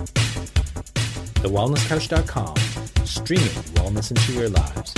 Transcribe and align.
TheWellnessCouch.com, 0.00 2.56
streaming 3.04 3.48
wellness 3.74 4.10
into 4.10 4.32
your 4.32 4.48
lives. 4.48 4.94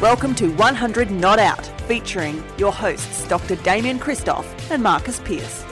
Welcome 0.00 0.34
to 0.36 0.48
100 0.48 1.10
Not 1.12 1.38
Out, 1.38 1.64
featuring 1.82 2.42
your 2.58 2.72
hosts 2.72 3.28
Dr. 3.28 3.54
Damian 3.56 4.00
Kristof 4.00 4.44
and 4.70 4.82
Marcus 4.82 5.20
Pearce. 5.20 5.64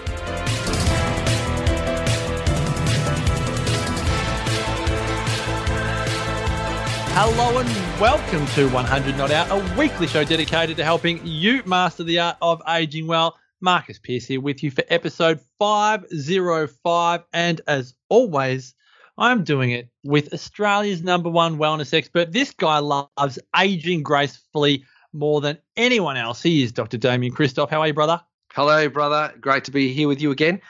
Hello 7.13 7.59
and 7.59 7.69
welcome 8.01 8.47
to 8.55 8.69
100 8.69 9.19
Not 9.19 9.33
Out, 9.33 9.51
a 9.51 9.77
weekly 9.77 10.07
show 10.07 10.23
dedicated 10.23 10.77
to 10.77 10.85
helping 10.85 11.21
you 11.27 11.61
master 11.67 12.05
the 12.05 12.21
art 12.21 12.37
of 12.41 12.63
aging 12.69 13.09
well. 13.09 13.37
Marcus 13.61 13.99
Pearce 13.99 14.27
here 14.27 14.41
with 14.41 14.63
you 14.63 14.71
for 14.71 14.85
episode 14.89 15.41
505. 15.59 17.23
And 17.33 17.61
as 17.67 17.95
always, 18.09 18.75
I'm 19.19 19.45
doing 19.45 19.71
it 19.71 19.91
with 20.03 20.33
Australia's 20.33 21.03
number 21.03 21.29
one 21.29 21.59
wellness 21.59 21.93
expert. 21.93 22.33
This 22.33 22.53
guy 22.53 22.79
loves 22.79 23.39
aging 23.57 24.03
gracefully 24.03 24.85
more 25.13 25.41
than 25.41 25.59
anyone 25.77 26.17
else. 26.17 26.43
He 26.43 26.63
is 26.63 26.73
Dr. 26.73 26.97
Damian 26.97 27.35
Kristof. 27.35 27.69
How 27.71 27.81
are 27.81 27.89
you, 27.89 27.95
brother? 27.95 28.21
Hello, 28.53 28.89
brother. 28.89 29.35
Great 29.41 29.65
to 29.65 29.71
be 29.71 29.93
here 29.93 30.09
with 30.09 30.21
you 30.21 30.31
again. 30.31 30.61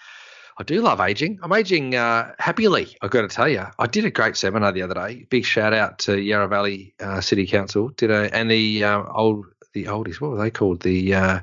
I 0.58 0.62
do 0.62 0.82
love 0.82 1.00
aging. 1.00 1.38
I'm 1.42 1.52
aging 1.52 1.94
uh, 1.94 2.34
happily. 2.38 2.94
I've 3.00 3.10
got 3.10 3.22
to 3.22 3.28
tell 3.28 3.48
you. 3.48 3.64
I 3.78 3.86
did 3.86 4.04
a 4.04 4.10
great 4.10 4.36
seminar 4.36 4.72
the 4.72 4.82
other 4.82 4.94
day. 4.94 5.26
Big 5.30 5.46
shout 5.46 5.72
out 5.72 5.98
to 6.00 6.20
Yarra 6.20 6.48
Valley 6.48 6.94
uh, 7.00 7.22
City 7.22 7.46
Council. 7.46 7.88
Did 7.96 8.10
a 8.10 8.34
and 8.36 8.50
the 8.50 8.84
uh, 8.84 9.04
old 9.14 9.46
the 9.72 9.84
oldies. 9.84 10.20
What 10.20 10.32
were 10.32 10.42
they 10.42 10.50
called? 10.50 10.80
The 10.82 11.14
uh, 11.14 11.40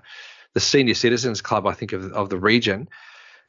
the 0.58 0.62
Senior 0.62 0.96
Citizens 0.96 1.40
Club, 1.40 1.68
I 1.68 1.74
think 1.74 1.94
of 1.94 2.12
of 2.14 2.30
the 2.30 2.40
region, 2.40 2.90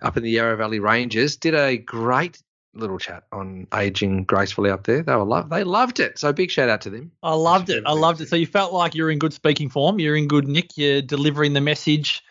up 0.03 0.19
in 0.19 0.23
the 0.23 0.31
Yarra 0.31 0.59
Valley 0.59 0.79
Ranges. 0.79 1.37
Did 1.37 1.55
a 1.55 1.79
great 1.79 2.43
little 2.75 2.99
chat 2.99 3.25
on 3.33 3.67
aging 3.75 4.25
gracefully 4.25 4.69
up 4.69 4.85
there. 4.85 5.03
They 5.03 5.17
were 5.17 5.25
love. 5.25 5.49
They 5.49 5.65
loved 5.65 6.01
it. 6.01 6.19
So 6.19 6.35
big 6.35 6.51
shout 6.51 6.69
out 6.69 6.83
to 6.83 6.91
them. 6.91 7.11
I 7.23 7.33
loved 7.33 7.71
it. 7.71 7.85
I 7.87 7.93
loved 7.93 8.21
it. 8.21 8.29
So 8.29 8.37
you 8.37 8.47
felt 8.47 8.75
like 8.75 8.95
you're 8.95 9.11
in 9.11 9.19
good 9.19 9.33
speaking 9.33 9.71
form. 9.71 9.99
You're 9.99 10.17
in 10.17 10.29
good 10.29 10.47
nick. 10.47 10.77
You're 10.77 11.01
delivering 11.01 11.55
the 11.55 11.63
message 11.63 12.23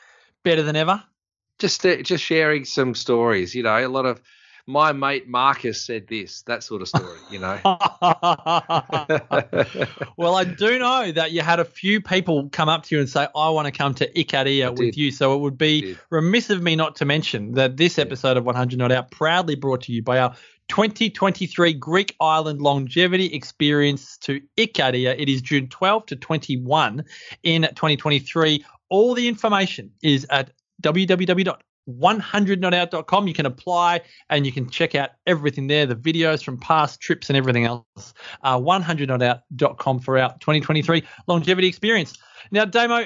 better 0.44 0.61
than 0.61 0.75
ever 0.75 1.03
just 1.59 1.86
uh, 1.86 1.98
just 1.98 2.23
sharing 2.23 2.66
some 2.66 2.95
stories. 2.95 3.55
You 3.55 3.64
know, 3.64 3.75
a 3.75 3.88
lot 3.88 4.05
of 4.05 4.22
my 4.68 4.92
mate 4.92 5.30
Marcus 5.30 5.82
said 5.82 6.08
this, 6.08 6.42
that 6.44 6.62
sort 6.62 6.82
of 6.82 6.90
story. 6.90 7.18
You 7.32 7.40
know. 7.40 7.58
well, 10.18 10.36
I 10.36 10.44
do 10.44 10.78
know 10.78 11.12
that 11.14 11.32
you 11.32 11.42
had 11.42 11.62
a 11.62 11.66
few 11.66 12.02
people 12.02 12.50
come 12.50 12.68
up 12.68 12.84
to 12.84 12.95
you 12.95 13.00
and 13.00 13.10
say, 13.10 13.28
"I 13.34 13.50
want 13.50 13.66
to 13.66 13.72
come 13.72 13.94
to 13.95 14.12
Ikaria 14.12 14.78
with 14.78 14.98
you." 14.98 15.12
So 15.12 15.34
it 15.34 15.40
would 15.40 15.58
be 15.58 15.95
remiss 16.10 16.50
of 16.50 16.62
me 16.62 16.76
not 16.76 16.98
to 16.98 17.06
mention 17.06 17.54
that 17.54 17.78
this 17.78 17.98
episode 17.98 18.36
of 18.36 18.44
100 18.44 18.78
Not 18.78 18.92
Out 18.92 19.10
proudly 19.10 19.56
brought 19.56 19.82
to 19.84 19.94
you 19.94 20.04
by 20.04 20.20
our 20.20 20.36
2023 20.68 21.73
Greek 21.73 22.16
Island 22.20 22.62
Longevity 22.62 23.34
Experience 23.34 24.18
to 24.18 24.42
Ikaria. 24.58 25.16
It 25.18 25.30
is 25.30 25.42
June 25.42 25.70
12 25.70 26.08
to 26.08 26.16
21 26.18 27.06
in 27.44 27.62
2023. 27.62 28.66
All 28.90 29.14
the 29.14 29.30
information 29.30 29.92
is 30.04 30.28
at 30.30 30.52
www.100notout.com. 31.88 33.27
You 33.27 33.33
can 33.33 33.45
apply 33.45 34.02
and 34.30 34.45
you 34.45 34.52
can 34.52 34.69
check 34.69 34.95
out 34.95 35.11
everything 35.25 35.67
there, 35.67 35.85
the 35.85 35.95
videos 35.95 36.43
from 36.43 36.57
past 36.57 36.99
trips 36.99 37.30
and 37.30 37.38
everything 37.38 37.66
else. 37.66 38.13
Uh, 38.43 38.59
100notout.com 38.59 39.99
for 39.99 40.17
our 40.17 40.33
2023 40.39 41.03
longevity 41.27 41.67
experience. 41.67 42.17
Now, 42.52 42.65
Damo, 42.65 43.05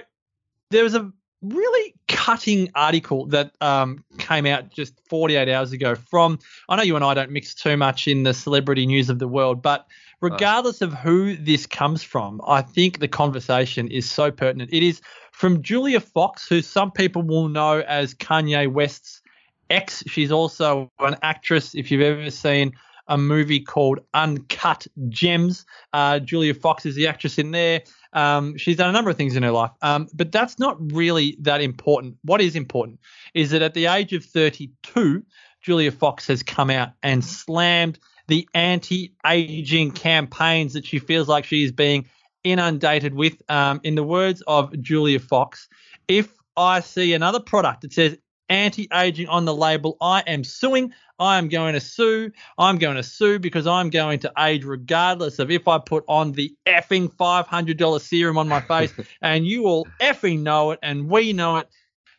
there 0.69 0.83
was 0.83 0.95
a 0.95 1.11
really 1.41 1.95
cutting 2.07 2.69
article 2.75 3.25
that 3.27 3.51
um, 3.61 4.03
came 4.19 4.45
out 4.45 4.69
just 4.69 4.93
48 5.09 5.49
hours 5.49 5.71
ago 5.71 5.95
from, 5.95 6.37
I 6.69 6.75
know 6.75 6.83
you 6.83 6.95
and 6.95 7.03
I 7.03 7.13
don't 7.15 7.31
mix 7.31 7.55
too 7.55 7.77
much 7.77 8.07
in 8.07 8.23
the 8.23 8.33
celebrity 8.33 8.85
news 8.85 9.09
of 9.09 9.17
the 9.17 9.27
world, 9.27 9.61
but 9.61 9.87
regardless 10.21 10.81
of 10.81 10.93
who 10.93 11.35
this 11.35 11.65
comes 11.65 12.03
from, 12.03 12.41
I 12.47 12.61
think 12.61 12.99
the 12.99 13.07
conversation 13.07 13.87
is 13.87 14.09
so 14.09 14.29
pertinent. 14.29 14.71
It 14.71 14.83
is 14.83 15.01
from 15.41 15.63
Julia 15.63 15.99
Fox, 15.99 16.47
who 16.47 16.61
some 16.61 16.91
people 16.91 17.23
will 17.23 17.49
know 17.49 17.79
as 17.79 18.13
Kanye 18.13 18.71
West's 18.71 19.23
ex. 19.71 20.03
She's 20.05 20.31
also 20.31 20.91
an 20.99 21.15
actress. 21.23 21.73
If 21.73 21.89
you've 21.89 22.03
ever 22.03 22.29
seen 22.29 22.73
a 23.07 23.17
movie 23.17 23.59
called 23.59 24.01
Uncut 24.13 24.85
Gems, 25.09 25.65
uh, 25.93 26.19
Julia 26.19 26.53
Fox 26.53 26.85
is 26.85 26.93
the 26.93 27.07
actress 27.07 27.39
in 27.39 27.49
there. 27.49 27.81
Um, 28.13 28.55
she's 28.55 28.77
done 28.77 28.89
a 28.89 28.91
number 28.91 29.09
of 29.09 29.17
things 29.17 29.35
in 29.35 29.41
her 29.41 29.49
life, 29.49 29.71
um, 29.81 30.07
but 30.13 30.31
that's 30.31 30.59
not 30.59 30.77
really 30.93 31.35
that 31.39 31.59
important. 31.59 32.17
What 32.21 32.39
is 32.39 32.55
important 32.55 32.99
is 33.33 33.49
that 33.49 33.63
at 33.63 33.73
the 33.73 33.87
age 33.87 34.13
of 34.13 34.23
32, 34.23 35.23
Julia 35.59 35.91
Fox 35.91 36.27
has 36.27 36.43
come 36.43 36.69
out 36.69 36.89
and 37.01 37.25
slammed 37.25 37.97
the 38.27 38.47
anti 38.53 39.15
aging 39.25 39.89
campaigns 39.89 40.73
that 40.73 40.85
she 40.85 40.99
feels 40.99 41.27
like 41.27 41.45
she 41.45 41.63
is 41.63 41.71
being 41.71 42.05
inundated 42.43 43.13
with. 43.13 43.41
Um, 43.49 43.81
in 43.83 43.95
the 43.95 44.03
words 44.03 44.41
of 44.47 44.79
Julia 44.81 45.19
Fox, 45.19 45.67
if 46.07 46.33
I 46.57 46.81
see 46.81 47.13
another 47.13 47.39
product 47.39 47.81
that 47.81 47.93
says 47.93 48.17
anti-aging 48.49 49.27
on 49.27 49.45
the 49.45 49.55
label, 49.55 49.97
I 50.01 50.21
am 50.27 50.43
suing. 50.43 50.93
I 51.19 51.37
am 51.37 51.47
going 51.47 51.73
to 51.73 51.79
sue. 51.79 52.31
I'm 52.57 52.77
going 52.77 52.97
to 52.97 53.03
sue 53.03 53.39
because 53.39 53.65
I'm 53.65 53.89
going 53.89 54.19
to 54.19 54.31
age 54.37 54.65
regardless 54.65 55.39
of 55.39 55.51
if 55.51 55.67
I 55.67 55.77
put 55.77 56.03
on 56.07 56.33
the 56.33 56.53
effing 56.65 57.13
$500 57.13 58.01
serum 58.01 58.37
on 58.37 58.47
my 58.47 58.59
face 58.71 58.93
and 59.21 59.45
you 59.45 59.65
all 59.65 59.87
effing 60.01 60.41
know 60.41 60.71
it 60.71 60.79
and 60.81 61.09
we 61.09 61.31
know 61.31 61.57
it. 61.57 61.69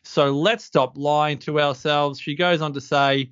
So 0.03 0.31
let's 0.31 0.65
stop 0.65 0.97
lying 0.97 1.37
to 1.39 1.61
ourselves. 1.61 2.19
She 2.19 2.35
goes 2.35 2.61
on 2.61 2.73
to 2.73 2.81
say, 2.81 3.29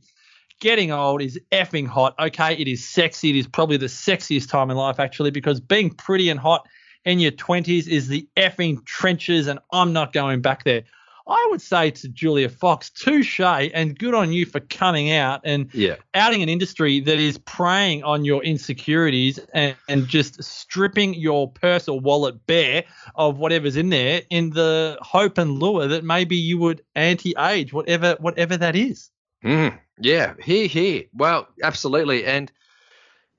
getting 0.59 0.91
old 0.91 1.21
is 1.21 1.39
effing 1.51 1.87
hot. 1.87 2.15
Okay, 2.19 2.53
it 2.53 2.67
is 2.67 2.87
sexy. 2.87 3.31
It 3.31 3.35
is 3.35 3.47
probably 3.47 3.77
the 3.77 3.87
sexiest 3.87 4.49
time 4.49 4.69
in 4.69 4.77
life, 4.77 4.99
actually, 4.99 5.31
because 5.31 5.59
being 5.59 5.89
pretty 5.89 6.29
and 6.29 6.39
hot 6.39 6.67
in 7.05 7.19
your 7.19 7.31
20s 7.31 7.87
is 7.87 8.07
the 8.07 8.27
effing 8.37 8.85
trenches, 8.85 9.47
and 9.47 9.59
I'm 9.71 9.93
not 9.93 10.13
going 10.13 10.41
back 10.41 10.63
there. 10.63 10.83
I 11.27 11.47
would 11.51 11.61
say 11.61 11.91
to 11.91 12.09
Julia 12.09 12.49
Fox, 12.49 12.89
touche, 12.89 13.39
and 13.39 13.97
good 13.97 14.13
on 14.13 14.33
you 14.33 14.45
for 14.45 14.59
coming 14.59 15.11
out 15.11 15.41
and 15.43 15.73
yeah. 15.73 15.95
outing 16.13 16.41
an 16.41 16.49
industry 16.49 16.99
that 17.01 17.19
is 17.19 17.37
preying 17.37 18.03
on 18.03 18.25
your 18.25 18.43
insecurities 18.43 19.39
and, 19.53 19.75
and 19.87 20.07
just 20.07 20.43
stripping 20.43 21.13
your 21.13 21.49
purse 21.49 21.87
or 21.87 21.99
wallet 21.99 22.45
bare 22.47 22.83
of 23.15 23.37
whatever's 23.37 23.77
in 23.77 23.89
there 23.89 24.23
in 24.29 24.49
the 24.49 24.97
hope 25.01 25.37
and 25.37 25.59
lure 25.59 25.87
that 25.87 26.03
maybe 26.03 26.35
you 26.35 26.57
would 26.57 26.81
anti-age, 26.95 27.71
whatever 27.71 28.17
whatever 28.19 28.57
that 28.57 28.75
is. 28.75 29.09
Mm, 29.43 29.79
yeah, 29.99 30.33
here, 30.43 30.67
here. 30.67 31.03
Well, 31.13 31.47
absolutely. 31.63 32.25
And 32.25 32.51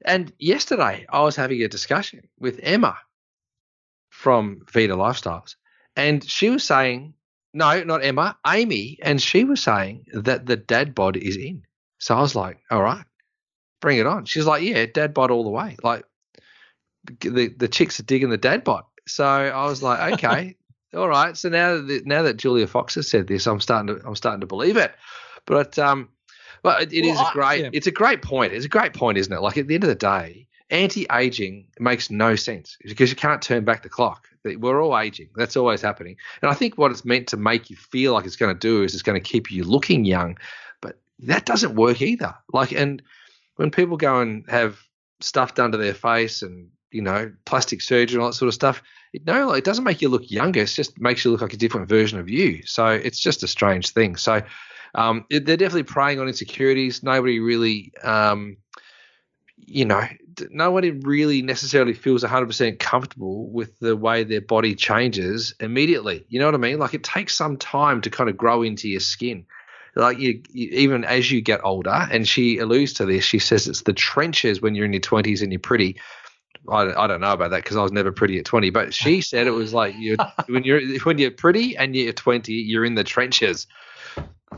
and 0.04 0.32
yesterday 0.38 1.06
I 1.08 1.22
was 1.22 1.36
having 1.36 1.62
a 1.62 1.68
discussion 1.68 2.28
with 2.38 2.58
Emma 2.62 2.96
from 4.22 4.60
Vita 4.72 4.94
Lifestyles. 4.94 5.56
And 5.96 6.22
she 6.24 6.48
was 6.48 6.62
saying, 6.62 7.14
no, 7.52 7.82
not 7.82 8.04
Emma, 8.04 8.38
Amy. 8.46 8.98
And 9.02 9.20
she 9.20 9.42
was 9.42 9.60
saying 9.60 10.06
that 10.12 10.46
the 10.46 10.56
dad 10.56 10.94
bod 10.94 11.16
is 11.16 11.36
in. 11.36 11.64
So 11.98 12.16
I 12.16 12.20
was 12.20 12.36
like, 12.36 12.60
all 12.70 12.82
right, 12.82 13.04
bring 13.80 13.98
it 13.98 14.06
on. 14.06 14.24
She's 14.24 14.46
like, 14.46 14.62
yeah, 14.62 14.86
dad 14.86 15.12
bod 15.12 15.32
all 15.32 15.42
the 15.42 15.50
way. 15.50 15.76
Like 15.82 16.04
the, 17.20 17.48
the 17.48 17.68
chicks 17.68 17.98
are 17.98 18.04
digging 18.04 18.30
the 18.30 18.38
dad 18.38 18.62
bod. 18.62 18.84
So 19.08 19.24
I 19.24 19.66
was 19.66 19.82
like, 19.82 20.12
okay, 20.24 20.56
all 20.94 21.08
right. 21.08 21.36
So 21.36 21.48
now 21.48 21.80
that 21.80 22.06
now 22.06 22.22
that 22.22 22.36
Julia 22.36 22.68
Fox 22.68 22.94
has 22.94 23.10
said 23.10 23.26
this, 23.26 23.46
I'm 23.48 23.60
starting 23.60 23.88
to 23.96 24.06
I'm 24.06 24.16
starting 24.16 24.40
to 24.42 24.46
believe 24.46 24.76
it. 24.76 24.94
But 25.46 25.78
um, 25.80 26.10
but 26.62 26.82
it, 26.82 26.92
it 26.92 27.02
well, 27.02 27.14
is 27.14 27.20
a 27.20 27.32
great 27.32 27.46
I, 27.46 27.54
yeah. 27.54 27.70
it's 27.72 27.88
a 27.88 27.92
great 27.92 28.22
point. 28.22 28.52
It's 28.52 28.66
a 28.66 28.68
great 28.68 28.94
point, 28.94 29.18
isn't 29.18 29.32
it? 29.32 29.42
Like 29.42 29.58
at 29.58 29.66
the 29.66 29.74
end 29.74 29.84
of 29.84 29.88
the 29.88 29.96
day, 29.96 30.46
anti-aging 30.72 31.66
makes 31.78 32.10
no 32.10 32.34
sense 32.34 32.76
because 32.82 33.10
you 33.10 33.16
can't 33.16 33.42
turn 33.42 33.64
back 33.64 33.82
the 33.82 33.88
clock. 33.88 34.28
We're 34.44 34.82
all 34.82 34.98
aging. 34.98 35.28
That's 35.36 35.56
always 35.56 35.82
happening. 35.82 36.16
And 36.40 36.50
I 36.50 36.54
think 36.54 36.76
what 36.76 36.90
it's 36.90 37.04
meant 37.04 37.28
to 37.28 37.36
make 37.36 37.70
you 37.70 37.76
feel 37.76 38.14
like 38.14 38.24
it's 38.24 38.36
going 38.36 38.54
to 38.54 38.58
do 38.58 38.82
is 38.82 38.94
it's 38.94 39.02
going 39.02 39.20
to 39.20 39.28
keep 39.28 39.52
you 39.52 39.64
looking 39.64 40.04
young, 40.04 40.38
but 40.80 40.98
that 41.20 41.46
doesn't 41.46 41.76
work 41.76 42.02
either. 42.02 42.34
Like, 42.52 42.72
and 42.72 43.02
when 43.56 43.70
people 43.70 43.96
go 43.96 44.20
and 44.20 44.44
have 44.48 44.80
stuff 45.20 45.54
done 45.54 45.70
to 45.72 45.78
their 45.78 45.94
face 45.94 46.42
and 46.42 46.68
you 46.90 47.00
know 47.00 47.32
plastic 47.44 47.80
surgery 47.80 48.16
and 48.16 48.22
all 48.22 48.30
that 48.30 48.34
sort 48.34 48.48
of 48.48 48.54
stuff, 48.54 48.82
it, 49.12 49.26
no, 49.26 49.52
it 49.52 49.64
doesn't 49.64 49.84
make 49.84 50.02
you 50.02 50.08
look 50.08 50.30
younger. 50.30 50.62
It 50.62 50.66
just 50.66 51.00
makes 51.00 51.24
you 51.24 51.30
look 51.30 51.42
like 51.42 51.52
a 51.52 51.58
different 51.58 51.88
version 51.88 52.18
of 52.18 52.28
you. 52.28 52.62
So 52.64 52.86
it's 52.86 53.20
just 53.20 53.42
a 53.42 53.48
strange 53.48 53.90
thing. 53.90 54.16
So 54.16 54.42
um, 54.94 55.26
they're 55.30 55.40
definitely 55.40 55.84
preying 55.84 56.18
on 56.18 56.28
insecurities. 56.28 57.02
Nobody 57.02 57.38
really. 57.38 57.92
Um, 58.02 58.56
you 59.64 59.84
know, 59.84 60.06
nobody 60.50 60.90
really 60.90 61.42
necessarily 61.42 61.92
feels 61.94 62.22
100% 62.22 62.78
comfortable 62.78 63.48
with 63.50 63.78
the 63.78 63.96
way 63.96 64.24
their 64.24 64.40
body 64.40 64.74
changes 64.74 65.54
immediately. 65.60 66.24
You 66.28 66.40
know 66.40 66.46
what 66.46 66.54
I 66.54 66.58
mean? 66.58 66.78
Like 66.78 66.94
it 66.94 67.04
takes 67.04 67.34
some 67.34 67.56
time 67.56 68.00
to 68.02 68.10
kind 68.10 68.30
of 68.30 68.36
grow 68.36 68.62
into 68.62 68.88
your 68.88 69.00
skin. 69.00 69.46
Like 69.94 70.18
you, 70.18 70.42
you, 70.50 70.68
even 70.70 71.04
as 71.04 71.30
you 71.30 71.42
get 71.42 71.60
older, 71.64 72.08
and 72.10 72.26
she 72.26 72.58
alludes 72.58 72.94
to 72.94 73.04
this, 73.04 73.24
she 73.24 73.38
says 73.38 73.68
it's 73.68 73.82
the 73.82 73.92
trenches 73.92 74.62
when 74.62 74.74
you're 74.74 74.86
in 74.86 74.92
your 74.92 75.00
20s 75.00 75.42
and 75.42 75.52
you're 75.52 75.60
pretty. 75.60 76.00
I, 76.68 76.92
I 76.92 77.06
don't 77.06 77.20
know 77.20 77.32
about 77.32 77.50
that 77.50 77.62
because 77.62 77.76
I 77.76 77.82
was 77.82 77.92
never 77.92 78.12
pretty 78.12 78.38
at 78.38 78.44
20, 78.44 78.70
but 78.70 78.94
she 78.94 79.20
said 79.20 79.46
it 79.46 79.50
was 79.50 79.74
like 79.74 79.94
you're, 79.98 80.16
when 80.46 80.64
you're 80.64 80.98
when 81.00 81.18
you're 81.18 81.30
pretty 81.30 81.76
and 81.76 81.94
you're 81.94 82.12
20, 82.12 82.52
you're 82.52 82.84
in 82.84 82.94
the 82.94 83.04
trenches. 83.04 83.66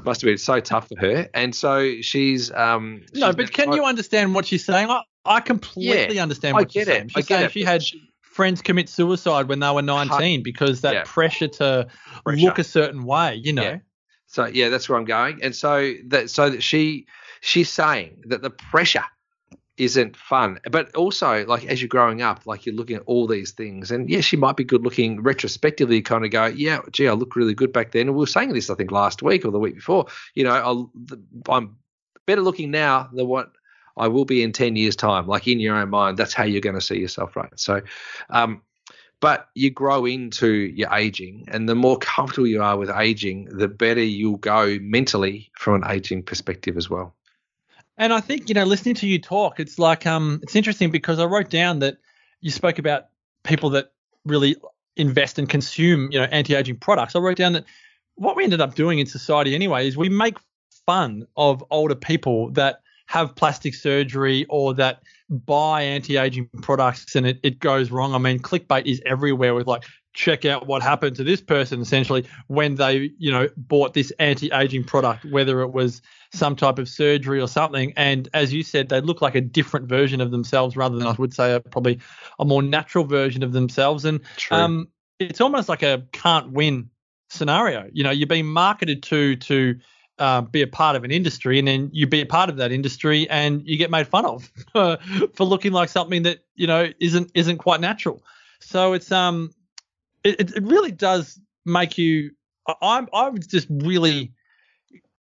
Must 0.04 0.20
have 0.20 0.28
been 0.28 0.38
so 0.38 0.60
tough 0.60 0.88
for 0.88 0.98
her, 0.98 1.28
and 1.34 1.54
so 1.54 2.00
she's 2.00 2.52
um. 2.52 3.02
No, 3.14 3.28
but 3.28 3.36
been- 3.36 3.46
can 3.48 3.72
you 3.72 3.84
understand 3.84 4.34
what 4.34 4.46
she's 4.46 4.64
saying? 4.64 4.90
I, 4.90 5.02
I 5.26 5.40
completely 5.40 6.18
understand 6.18 6.54
what 6.54 6.70
she's 6.72 6.84
get 6.84 6.88
it. 6.88 6.96
saying. 6.96 7.10
I 7.14 7.18
She's 7.20 7.26
get 7.26 7.34
saying 7.36 7.46
it, 7.46 7.52
she 7.52 7.62
had 7.64 7.82
she- 7.82 8.10
friends 8.20 8.60
commit 8.62 8.88
suicide 8.88 9.48
when 9.48 9.60
they 9.60 9.70
were 9.70 9.80
19 9.82 10.42
because 10.42 10.80
that 10.80 10.92
Yeah. 10.94 11.02
pressure 11.06 11.48
to 11.48 11.86
Pressure. 12.24 12.40
look 12.44 12.58
a 12.58 12.64
certain 12.64 13.04
way, 13.04 13.36
you 13.36 13.52
know. 13.52 13.62
Yeah. 13.62 13.78
So 14.26 14.46
yeah, 14.46 14.68
that's 14.68 14.88
where 14.88 14.98
I'm 14.98 15.04
going, 15.04 15.40
and 15.42 15.54
so 15.54 15.92
that 16.08 16.28
so 16.30 16.50
that 16.50 16.62
she 16.62 17.06
she's 17.40 17.70
saying 17.70 18.22
that 18.26 18.42
the 18.42 18.50
pressure 18.50 19.04
isn't 19.76 20.16
fun, 20.16 20.58
but 20.70 20.94
also 20.96 21.44
like 21.46 21.64
as 21.66 21.80
you're 21.80 21.88
growing 21.88 22.22
up, 22.22 22.44
like 22.46 22.66
you're 22.66 22.74
looking 22.74 22.96
at 22.96 23.02
all 23.06 23.26
these 23.28 23.52
things, 23.52 23.90
and 23.92 24.08
yes, 24.10 24.24
she 24.24 24.36
might 24.36 24.56
be 24.56 24.64
good 24.64 24.82
looking 24.82 25.22
retrospectively. 25.22 26.00
Kind 26.02 26.24
of 26.24 26.30
go, 26.32 26.46
yeah, 26.46 26.80
gee, 26.90 27.06
I 27.08 27.12
look 27.12 27.36
really 27.36 27.54
good 27.54 27.72
back 27.72 27.92
then. 27.92 28.02
And 28.08 28.12
we 28.16 28.20
were 28.20 28.26
saying 28.26 28.52
this, 28.52 28.70
I 28.70 28.74
think, 28.74 28.90
last 28.90 29.22
week 29.22 29.44
or 29.44 29.50
the 29.52 29.58
week 29.60 29.76
before. 29.76 30.06
You 30.34 30.44
know, 30.44 30.50
I'll, 30.52 30.92
I'm 31.48 31.76
better 32.26 32.40
looking 32.40 32.70
now 32.72 33.08
than 33.12 33.26
what 33.28 33.52
I 33.96 34.08
will 34.08 34.24
be 34.24 34.42
in 34.42 34.52
ten 34.52 34.76
years' 34.76 34.96
time. 34.96 35.26
Like 35.26 35.46
in 35.46 35.60
your 35.60 35.76
own 35.76 35.90
mind, 35.90 36.16
that's 36.16 36.34
how 36.34 36.44
you're 36.44 36.60
going 36.60 36.74
to 36.74 36.80
see 36.80 36.98
yourself, 36.98 37.36
right? 37.36 37.52
So, 37.56 37.80
um, 38.30 38.62
but 39.20 39.48
you 39.54 39.70
grow 39.70 40.04
into 40.04 40.48
your 40.48 40.92
aging, 40.92 41.44
and 41.48 41.68
the 41.68 41.74
more 41.74 41.96
comfortable 41.98 42.46
you 42.46 42.62
are 42.62 42.76
with 42.76 42.90
aging, 42.90 43.46
the 43.46 43.68
better 43.68 44.02
you'll 44.02 44.36
go 44.36 44.78
mentally 44.80 45.50
from 45.56 45.82
an 45.82 45.90
aging 45.90 46.22
perspective 46.22 46.76
as 46.76 46.90
well. 46.90 47.14
And 47.96 48.12
I 48.12 48.20
think, 48.20 48.48
you 48.48 48.54
know, 48.54 48.64
listening 48.64 48.96
to 48.96 49.06
you 49.06 49.20
talk, 49.20 49.60
it's 49.60 49.78
like 49.78 50.06
um 50.06 50.40
it's 50.42 50.56
interesting 50.56 50.90
because 50.90 51.18
I 51.18 51.24
wrote 51.24 51.48
down 51.48 51.78
that 51.78 51.98
you 52.40 52.50
spoke 52.50 52.78
about 52.78 53.06
people 53.44 53.70
that 53.70 53.92
really 54.24 54.56
invest 54.96 55.38
and 55.38 55.48
consume, 55.48 56.10
you 56.10 56.18
know, 56.18 56.26
anti-aging 56.26 56.76
products. 56.76 57.14
I 57.14 57.20
wrote 57.20 57.36
down 57.36 57.52
that 57.54 57.64
what 58.16 58.36
we 58.36 58.44
ended 58.44 58.60
up 58.60 58.74
doing 58.74 58.98
in 58.98 59.06
society 59.06 59.54
anyway 59.54 59.86
is 59.88 59.96
we 59.96 60.08
make 60.08 60.38
fun 60.86 61.26
of 61.36 61.64
older 61.70 61.94
people 61.94 62.50
that 62.50 62.80
have 63.14 63.36
plastic 63.36 63.76
surgery 63.76 64.44
or 64.48 64.74
that 64.74 65.04
buy 65.30 65.82
anti-aging 65.82 66.48
products 66.62 67.14
and 67.14 67.28
it, 67.28 67.38
it 67.44 67.60
goes 67.60 67.92
wrong. 67.92 68.12
I 68.12 68.18
mean, 68.18 68.40
clickbait 68.40 68.86
is 68.86 69.00
everywhere 69.06 69.54
with 69.54 69.68
like 69.68 69.84
check 70.14 70.44
out 70.44 70.66
what 70.66 70.82
happened 70.82 71.14
to 71.14 71.22
this 71.22 71.40
person 71.40 71.80
essentially 71.80 72.26
when 72.48 72.74
they, 72.74 73.12
you 73.18 73.30
know, 73.30 73.48
bought 73.56 73.94
this 73.94 74.10
anti-aging 74.18 74.82
product, 74.82 75.24
whether 75.26 75.60
it 75.60 75.72
was 75.72 76.02
some 76.32 76.56
type 76.56 76.80
of 76.80 76.88
surgery 76.88 77.40
or 77.40 77.46
something. 77.46 77.92
And 77.96 78.28
as 78.34 78.52
you 78.52 78.64
said, 78.64 78.88
they 78.88 79.00
look 79.00 79.22
like 79.22 79.36
a 79.36 79.40
different 79.40 79.88
version 79.88 80.20
of 80.20 80.32
themselves 80.32 80.76
rather 80.76 80.98
than 80.98 81.06
I 81.06 81.12
would 81.12 81.32
say 81.32 81.54
a, 81.54 81.60
probably 81.60 82.00
a 82.40 82.44
more 82.44 82.62
natural 82.62 83.04
version 83.04 83.44
of 83.44 83.52
themselves. 83.52 84.04
And 84.04 84.20
True. 84.36 84.56
um, 84.56 84.88
it's 85.20 85.40
almost 85.40 85.68
like 85.68 85.84
a 85.84 86.02
can't 86.10 86.50
win 86.50 86.90
scenario. 87.30 87.88
You 87.92 88.02
know, 88.02 88.10
you're 88.10 88.26
being 88.26 88.46
marketed 88.46 89.04
to 89.04 89.36
to 89.36 89.78
uh, 90.18 90.40
be 90.42 90.62
a 90.62 90.66
part 90.66 90.96
of 90.96 91.04
an 91.04 91.10
industry, 91.10 91.58
and 91.58 91.66
then 91.66 91.90
you 91.92 92.06
be 92.06 92.20
a 92.20 92.26
part 92.26 92.48
of 92.48 92.56
that 92.56 92.72
industry, 92.72 93.28
and 93.30 93.62
you 93.66 93.76
get 93.76 93.90
made 93.90 94.06
fun 94.06 94.24
of 94.26 94.50
for 94.72 95.44
looking 95.44 95.72
like 95.72 95.88
something 95.88 96.22
that 96.22 96.40
you 96.54 96.66
know 96.66 96.90
isn't 97.00 97.30
isn't 97.34 97.58
quite 97.58 97.80
natural. 97.80 98.22
So 98.60 98.92
it's 98.92 99.10
um, 99.12 99.50
it, 100.22 100.40
it- 100.40 100.62
really 100.62 100.92
does 100.92 101.38
make 101.66 101.98
you. 101.98 102.30
I- 102.68 102.74
I'm 102.82 103.08
I 103.12 103.28
was 103.28 103.46
just 103.46 103.66
really, 103.70 104.32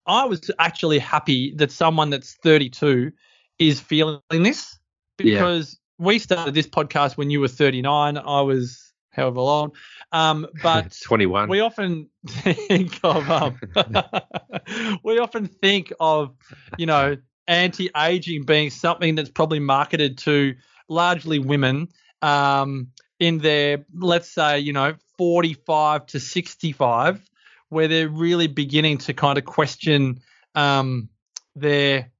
I 0.05 0.25
was 0.25 0.49
actually 0.59 0.99
happy 0.99 1.53
that 1.57 1.71
someone 1.71 2.09
that's 2.09 2.33
32 2.43 3.11
is 3.59 3.79
feeling 3.79 4.19
this 4.31 4.77
Yeah. 5.19 5.33
because 5.35 5.79
we 5.99 6.17
started 6.19 6.53
this 6.53 6.67
podcast 6.67 7.17
when 7.17 7.29
you 7.29 7.39
were 7.41 7.47
39. 7.47 8.17
I 8.17 8.41
was 8.41 8.88
however 9.11 9.41
long. 9.41 9.71
Um, 10.11 10.47
but 10.61 10.97
21. 11.03 11.49
we 11.49 11.59
often 11.59 12.09
think 12.27 12.99
of 13.03 13.29
um, 13.29 13.59
we 15.03 15.19
often 15.19 15.47
think 15.47 15.93
of 15.99 16.35
you 16.77 16.85
know 16.85 17.17
anti-aging 17.47 18.43
being 18.45 18.69
something 18.69 19.15
that's 19.15 19.29
probably 19.29 19.59
marketed 19.59 20.19
to 20.19 20.55
largely 20.87 21.39
women 21.39 21.87
um, 22.21 22.89
in 23.19 23.39
their 23.39 23.85
let's 23.93 24.29
say 24.29 24.59
you 24.59 24.73
know 24.73 24.95
45 25.17 26.05
to 26.07 26.19
65 26.19 27.21
where 27.69 27.87
they're 27.87 28.09
really 28.09 28.47
beginning 28.47 28.97
to 28.99 29.13
kind 29.13 29.37
of 29.37 29.45
question 29.45 30.19
um, 30.55 31.09
their 31.55 32.11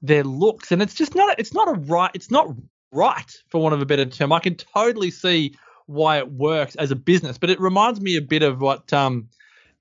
their 0.00 0.24
looks 0.24 0.72
and 0.72 0.82
it's 0.82 0.94
just 0.94 1.14
not 1.14 1.38
it's 1.38 1.54
not 1.54 1.68
a 1.68 1.72
right 1.72 2.10
it's 2.14 2.30
not 2.30 2.48
right 2.92 3.32
for 3.48 3.62
want 3.62 3.74
of 3.74 3.80
a 3.80 3.86
better 3.86 4.04
term 4.04 4.32
i 4.32 4.40
can 4.40 4.56
totally 4.56 5.10
see 5.10 5.54
why 5.92 6.18
it 6.18 6.32
works 6.32 6.74
as 6.76 6.90
a 6.90 6.96
business 6.96 7.38
but 7.38 7.50
it 7.50 7.60
reminds 7.60 8.00
me 8.00 8.16
a 8.16 8.22
bit 8.22 8.42
of 8.42 8.60
what 8.60 8.92
um, 8.92 9.28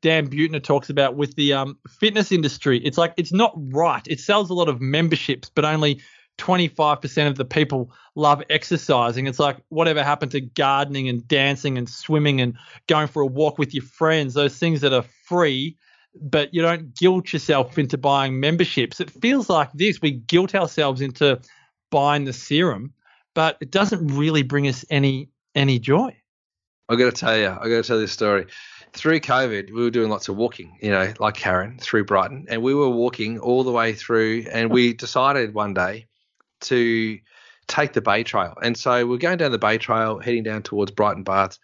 dan 0.02 0.28
buettner 0.28 0.64
talks 0.64 0.90
about 0.90 1.16
with 1.16 1.36
the 1.36 1.54
um, 1.54 1.78
fitness 1.88 2.32
industry 2.32 2.80
it's 2.86 2.98
like 2.98 3.14
it's 3.18 3.34
not 3.34 3.54
right 3.74 4.08
it 4.08 4.20
sells 4.20 4.50
a 4.50 4.54
lot 4.54 4.70
of 4.70 4.82
memberships 4.82 5.50
but 5.54 5.66
only 5.66 6.02
25% 6.38 7.28
of 7.28 7.36
the 7.36 7.46
people 7.46 7.92
love 8.16 8.42
exercising 8.50 9.28
it's 9.28 9.40
like 9.40 9.58
whatever 9.70 10.04
happened 10.04 10.32
to 10.32 10.42
gardening 10.42 11.08
and 11.08 11.28
dancing 11.28 11.78
and 11.78 11.88
swimming 11.88 12.42
and 12.42 12.56
going 12.88 13.08
for 13.08 13.22
a 13.22 13.28
walk 13.28 13.58
with 13.58 13.74
your 13.74 13.84
friends 13.84 14.34
those 14.34 14.58
things 14.58 14.82
that 14.82 14.94
are 14.94 15.06
free 15.26 15.78
but 16.20 16.54
you 16.54 16.62
don't 16.62 16.96
guilt 16.96 17.32
yourself 17.32 17.78
into 17.78 17.98
buying 17.98 18.40
memberships. 18.40 19.00
It 19.00 19.10
feels 19.10 19.50
like 19.50 19.72
this. 19.74 20.02
We 20.02 20.12
guilt 20.12 20.56
ourselves 20.56 21.02
into 21.02 21.40
buying 21.90 22.26
the 22.26 22.34
serum, 22.34 22.94
but 23.34 23.58
it 23.62 23.72
doesn't 23.72 24.08
really 24.08 24.44
bring 24.44 24.68
us 24.68 24.84
any 24.90 25.30
any 25.56 25.80
joy. 25.80 26.16
I 26.90 26.96
got 26.96 27.06
to 27.06 27.12
tell 27.12 27.38
you, 27.38 27.48
I 27.48 27.70
got 27.70 27.82
to 27.82 27.84
tell 27.84 28.00
this 28.00 28.12
story. 28.12 28.48
Through 28.94 29.22
COVID, 29.22 29.72
we 29.72 29.82
were 29.82 29.90
doing 29.90 30.10
lots 30.10 30.28
of 30.28 30.36
walking, 30.36 30.78
you 30.82 30.92
know, 30.92 31.14
like 31.20 31.36
Karen 31.36 31.78
through 31.80 32.04
Brighton, 32.06 32.46
and 32.50 32.62
we 32.62 32.74
were 32.74 32.90
walking 32.90 33.40
all 33.40 33.64
the 33.64 33.72
way 33.72 33.94
through, 33.94 34.46
and 34.52 34.70
we 34.70 34.94
decided 34.94 35.54
one 35.54 35.74
day 35.74 36.08
to 36.62 37.18
take 37.68 37.94
the 37.94 38.02
Bay 38.02 38.24
Trail, 38.24 38.54
and 38.62 38.78
so 38.78 39.08
we're 39.08 39.18
going 39.18 39.38
down 39.38 39.52
the 39.52 39.58
Bay 39.58 39.78
Trail, 39.78 40.20
heading 40.20 40.44
down 40.44 40.64
towards 40.64 40.92
Brighton 40.92 41.24
Baths. 41.24 41.58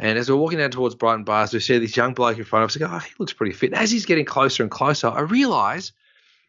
And 0.00 0.16
as 0.16 0.30
we're 0.30 0.36
walking 0.36 0.58
down 0.58 0.70
towards 0.70 0.94
Brighton 0.94 1.24
Baths, 1.24 1.52
we 1.52 1.58
see 1.58 1.78
this 1.78 1.96
young 1.96 2.14
bloke 2.14 2.38
in 2.38 2.44
front 2.44 2.62
of 2.62 2.70
us. 2.70 2.76
I 2.76 2.78
go, 2.78 2.88
oh, 2.88 2.98
he 2.98 3.12
looks 3.18 3.32
pretty 3.32 3.52
fit. 3.52 3.72
As 3.72 3.90
he's 3.90 4.06
getting 4.06 4.24
closer 4.24 4.62
and 4.62 4.70
closer, 4.70 5.08
I 5.08 5.22
realise 5.22 5.90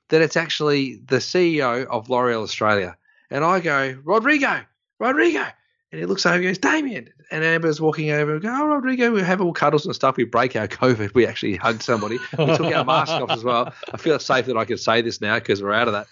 that 0.10 0.22
it's 0.22 0.38
actually 0.38 0.98
the 1.08 1.16
CEO 1.16 1.88
of 1.88 2.10
L'Oreal 2.10 2.44
Australia. 2.44 2.96
And 3.32 3.44
I 3.44 3.60
go, 3.60 3.98
Rodrigo, 4.04 4.62
Rodrigo. 5.00 5.48
And 5.92 6.00
he 6.00 6.06
looks 6.06 6.26
over 6.26 6.36
and 6.36 6.44
goes, 6.44 6.60
Damian. 6.60 7.10
And 7.32 7.44
Amber's 7.44 7.82
walking 7.82 8.12
over 8.12 8.34
and 8.34 8.42
go, 8.42 8.50
Oh, 8.50 8.66
Rodrigo, 8.68 9.12
we 9.12 9.22
have 9.22 9.42
all 9.42 9.54
cuddles 9.54 9.86
and 9.86 9.96
stuff. 9.96 10.18
We 10.18 10.24
break 10.24 10.56
our 10.56 10.68
COVID. 10.68 11.14
We 11.14 11.26
actually 11.26 11.56
hugged 11.56 11.82
somebody. 11.82 12.20
We 12.38 12.46
took 12.56 12.74
our 12.74 12.86
mask 12.86 13.12
off 13.12 13.32
as 13.32 13.44
well. 13.44 13.74
I 13.92 13.98
feel 13.98 14.20
safe 14.20 14.46
that 14.46 14.58
I 14.58 14.66
can 14.66 14.78
say 14.78 15.02
this 15.02 15.20
now 15.20 15.36
because 15.40 15.64
we're 15.64 15.74
out 15.74 15.88
of 15.88 15.94
that. 15.94 16.08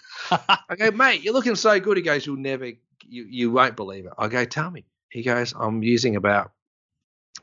I 0.68 0.76
go, 0.76 0.90
mate, 0.90 1.22
you're 1.22 1.34
looking 1.34 1.54
so 1.54 1.78
good. 1.78 1.96
He 1.96 2.02
goes, 2.02 2.26
You'll 2.26 2.36
never, 2.36 2.66
you, 2.66 3.26
you 3.28 3.50
won't 3.52 3.76
believe 3.76 4.06
it. 4.06 4.12
I 4.18 4.28
go, 4.28 4.44
Tell 4.44 4.70
me. 4.70 4.84
He 5.10 5.22
goes, 5.22 5.54
I'm 5.58 5.82
using 5.82 6.16
about, 6.16 6.52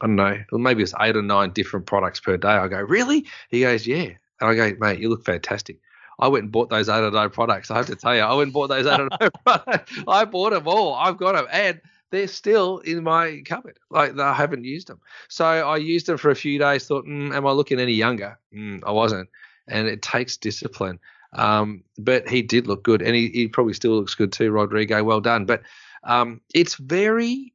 I 0.01 0.07
don't 0.07 0.15
know, 0.17 0.37
maybe 0.51 0.83
it's 0.83 0.93
eight 1.01 1.15
or 1.15 1.21
nine 1.21 1.51
different 1.51 1.85
products 1.85 2.19
per 2.19 2.37
day. 2.37 2.49
I 2.49 2.67
go, 2.67 2.81
Really? 2.81 3.25
He 3.49 3.61
goes, 3.61 3.87
Yeah. 3.87 4.09
And 4.41 4.49
I 4.49 4.55
go, 4.55 4.75
Mate, 4.77 4.99
you 4.99 5.09
look 5.09 5.23
fantastic. 5.23 5.79
I 6.19 6.27
went 6.27 6.43
and 6.43 6.51
bought 6.51 6.69
those 6.69 6.87
eight 6.89 7.03
or 7.03 7.11
nine 7.11 7.29
products. 7.29 7.71
I 7.71 7.77
have 7.77 7.87
to 7.87 7.95
tell 7.95 8.15
you, 8.15 8.21
I 8.21 8.33
went 8.33 8.47
and 8.47 8.53
bought 8.53 8.67
those 8.67 8.85
eight 8.85 8.99
or 8.99 9.09
nine 9.19 9.29
products. 9.45 9.93
I 10.07 10.25
bought 10.25 10.51
them 10.51 10.67
all. 10.67 10.93
I've 10.93 11.17
got 11.17 11.35
them. 11.35 11.47
And 11.51 11.81
they're 12.11 12.27
still 12.27 12.79
in 12.79 13.03
my 13.03 13.41
cupboard. 13.45 13.79
Like 13.89 14.17
I 14.17 14.33
haven't 14.33 14.63
used 14.63 14.87
them. 14.87 14.99
So 15.27 15.45
I 15.45 15.77
used 15.77 16.05
them 16.05 16.17
for 16.17 16.29
a 16.31 16.35
few 16.35 16.59
days. 16.59 16.87
Thought, 16.87 17.05
mm, 17.05 17.35
am 17.35 17.45
I 17.47 17.51
looking 17.51 17.79
any 17.79 17.93
younger? 17.93 18.39
Mm, 18.53 18.83
I 18.85 18.91
wasn't. 18.91 19.29
And 19.67 19.87
it 19.87 20.01
takes 20.01 20.37
discipline. 20.37 20.99
Um, 21.33 21.83
but 21.97 22.29
he 22.29 22.41
did 22.41 22.67
look 22.67 22.83
good, 22.83 23.01
and 23.01 23.13
he, 23.15 23.27
he 23.29 23.47
probably 23.47 23.73
still 23.73 23.91
looks 23.91 24.15
good 24.15 24.31
too, 24.31 24.51
Rodrigo. 24.51 25.03
Well 25.03 25.19
done. 25.19 25.45
But 25.45 25.63
um, 26.03 26.39
it's 26.53 26.75
very, 26.75 27.53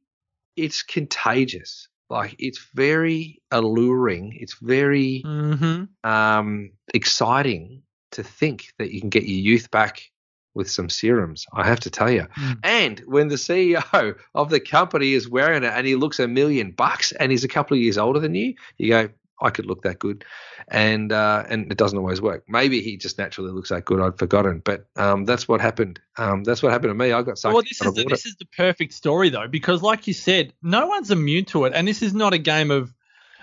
it's 0.55 0.83
contagious. 0.83 1.87
Like 2.09 2.35
it's 2.37 2.59
very 2.75 3.41
alluring. 3.51 4.37
It's 4.39 4.55
very 4.61 5.23
Mm-hmm. 5.25 6.09
um, 6.09 6.71
exciting 6.93 7.83
to 8.11 8.23
think 8.23 8.73
that 8.77 8.91
you 8.91 8.99
can 8.99 9.09
get 9.09 9.23
your 9.23 9.39
youth 9.39 9.71
back 9.71 10.11
with 10.53 10.69
some 10.69 10.89
serums. 10.89 11.45
I 11.53 11.65
have 11.65 11.79
to 11.81 11.89
tell 11.89 12.11
you. 12.11 12.27
Mm. 12.37 12.57
And 12.63 12.99
when 13.05 13.27
the 13.29 13.35
CEO 13.35 14.15
of 14.35 14.49
the 14.49 14.59
company 14.59 15.13
is 15.13 15.29
wearing 15.29 15.63
it 15.63 15.71
and 15.73 15.87
he 15.87 15.95
looks 15.95 16.19
a 16.19 16.27
million 16.27 16.71
bucks 16.71 17.11
and 17.13 17.31
he's 17.31 17.43
a 17.43 17.47
couple 17.47 17.77
of 17.77 17.83
years 17.83 17.97
older 17.97 18.19
than 18.19 18.35
you, 18.35 18.55
you 18.77 18.89
go, 18.89 19.09
I 19.41 19.49
could 19.49 19.65
look 19.65 19.81
that 19.83 19.97
good, 19.97 20.23
and 20.67 21.11
uh, 21.11 21.43
and 21.49 21.71
it 21.71 21.77
doesn't 21.77 21.97
always 21.97 22.21
work. 22.21 22.43
Maybe 22.47 22.81
he 22.81 22.95
just 22.95 23.17
naturally 23.17 23.51
looks 23.51 23.69
that 23.69 23.85
good. 23.85 23.99
I'd 23.99 24.17
forgotten, 24.17 24.61
but 24.63 24.85
um, 24.95 25.25
that's 25.25 25.47
what 25.47 25.61
happened. 25.61 25.99
Um, 26.17 26.43
that's 26.43 26.61
what 26.61 26.71
happened 26.71 26.91
to 26.91 26.93
me. 26.93 27.11
I 27.11 27.23
got 27.23 27.39
sucked 27.39 27.55
Well, 27.55 27.63
this 27.63 27.81
is 27.81 27.93
the, 27.93 28.03
this 28.03 28.25
is 28.25 28.35
the 28.35 28.45
perfect 28.45 28.93
story 28.93 29.29
though, 29.29 29.47
because 29.47 29.81
like 29.81 30.07
you 30.07 30.13
said, 30.13 30.53
no 30.61 30.87
one's 30.87 31.09
immune 31.09 31.45
to 31.45 31.65
it, 31.65 31.73
and 31.75 31.87
this 31.87 32.01
is 32.01 32.13
not 32.13 32.33
a 32.33 32.37
game 32.37 32.69
of 32.69 32.93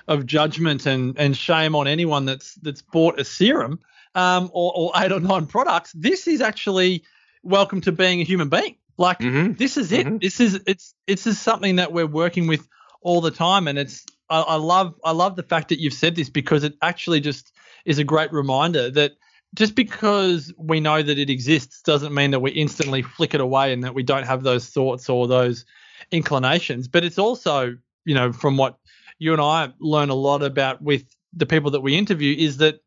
of 0.06 0.24
judgment 0.24 0.86
and 0.86 1.18
and 1.18 1.36
shame 1.36 1.74
on 1.74 1.86
anyone 1.86 2.24
that's 2.24 2.54
that's 2.56 2.82
bought 2.82 3.18
a 3.18 3.24
serum 3.24 3.80
um, 4.14 4.50
or, 4.52 4.72
or 4.74 4.92
eight 4.96 5.12
or 5.12 5.20
nine 5.20 5.46
products. 5.46 5.92
This 5.92 6.26
is 6.26 6.40
actually 6.40 7.04
welcome 7.42 7.80
to 7.82 7.92
being 7.92 8.20
a 8.20 8.24
human 8.24 8.48
being. 8.48 8.76
Like 8.96 9.20
Mhm. 9.20 9.56
this 9.56 9.76
is 9.76 9.92
it. 9.92 10.06
Mhm. 10.06 10.20
This 10.20 10.40
is 10.40 10.60
it's 10.66 10.94
this 11.06 11.26
is 11.26 11.40
something 11.40 11.76
that 11.76 11.92
we're 11.92 12.06
working 12.06 12.46
with 12.46 12.68
all 13.00 13.20
the 13.20 13.30
time, 13.30 13.68
and 13.68 13.78
it's 13.78 14.04
I, 14.28 14.40
I 14.40 14.54
love 14.56 14.94
I 15.04 15.12
love 15.12 15.36
the 15.36 15.42
fact 15.42 15.68
that 15.68 15.80
you've 15.80 15.92
said 15.94 16.16
this 16.16 16.28
because 16.28 16.64
it 16.64 16.74
actually 16.82 17.20
just 17.20 17.52
is 17.84 17.98
a 17.98 18.04
great 18.04 18.32
reminder 18.32 18.90
that 18.90 19.12
just 19.54 19.74
because 19.74 20.52
we 20.58 20.80
know 20.80 21.00
that 21.02 21.18
it 21.18 21.30
exists 21.30 21.80
doesn't 21.82 22.12
mean 22.12 22.32
that 22.32 22.40
we 22.40 22.50
instantly 22.50 23.02
flick 23.02 23.34
it 23.34 23.40
away 23.40 23.72
and 23.72 23.82
that 23.84 23.94
we 23.94 24.02
don't 24.02 24.26
have 24.26 24.42
those 24.42 24.68
thoughts 24.68 25.08
or 25.08 25.26
those 25.26 25.64
inclinations. 26.10 26.88
But 26.88 27.04
it's 27.04 27.18
also, 27.18 27.76
you 28.04 28.14
know, 28.14 28.32
from 28.32 28.56
what 28.56 28.76
you 29.18 29.32
and 29.32 29.40
I 29.40 29.72
learn 29.80 30.10
a 30.10 30.14
lot 30.14 30.42
about 30.42 30.82
with 30.82 31.04
the 31.32 31.46
people 31.46 31.70
that 31.70 31.80
we 31.80 31.96
interview 31.96 32.34
is 32.36 32.58
that 32.58 32.80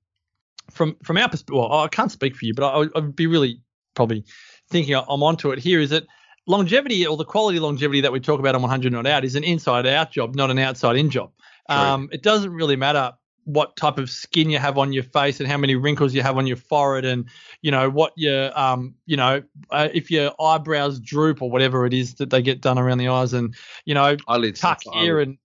from 0.69 0.95
from 1.03 1.17
our 1.17 1.29
perspective, 1.29 1.55
well, 1.55 1.71
I 1.71 1.87
can't 1.87 2.11
speak 2.11 2.35
for 2.35 2.45
you, 2.45 2.53
but 2.53 2.65
I, 2.65 2.87
I'd 2.95 3.15
be 3.15 3.27
really 3.27 3.61
probably 3.95 4.23
thinking 4.69 4.95
I'm 4.95 5.23
onto 5.23 5.51
it 5.51 5.59
here 5.59 5.79
is 5.79 5.89
that 5.89 6.05
longevity 6.47 7.05
or 7.05 7.17
the 7.17 7.25
quality 7.25 7.59
longevity 7.59 8.01
that 8.01 8.11
we 8.11 8.19
talk 8.19 8.39
about 8.39 8.55
on 8.55 8.61
100 8.61 8.91
Not 8.91 9.05
Out 9.05 9.25
is 9.25 9.35
an 9.35 9.43
inside 9.43 9.85
out 9.85 10.11
job, 10.11 10.35
not 10.35 10.49
an 10.49 10.59
outside 10.59 10.95
in 10.95 11.09
job. 11.09 11.31
Um, 11.69 12.09
it 12.11 12.23
doesn't 12.23 12.51
really 12.51 12.75
matter 12.75 13.13
what 13.45 13.75
type 13.75 13.97
of 13.97 14.09
skin 14.09 14.49
you 14.49 14.59
have 14.59 14.77
on 14.77 14.93
your 14.93 15.03
face 15.03 15.39
and 15.39 15.49
how 15.49 15.57
many 15.57 15.75
wrinkles 15.75 16.13
you 16.13 16.21
have 16.21 16.37
on 16.37 16.45
your 16.45 16.57
forehead 16.57 17.05
and 17.05 17.25
you 17.61 17.71
know 17.71 17.89
what 17.89 18.13
your 18.15 18.57
um 18.59 18.93
you 19.07 19.17
know 19.17 19.41
uh, 19.71 19.89
if 19.93 20.11
your 20.11 20.31
eyebrows 20.39 20.99
droop 20.99 21.41
or 21.41 21.49
whatever 21.49 21.85
it 21.85 21.93
is 21.93 22.15
that 22.15 22.29
they 22.29 22.41
get 22.41 22.61
done 22.61 22.77
around 22.77 22.99
the 22.99 23.07
eyes 23.07 23.33
and 23.33 23.55
you 23.85 23.95
know 23.95 24.15
Eyelids. 24.27 24.59
tuck 24.59 24.81
here 24.93 25.19
and 25.19 25.37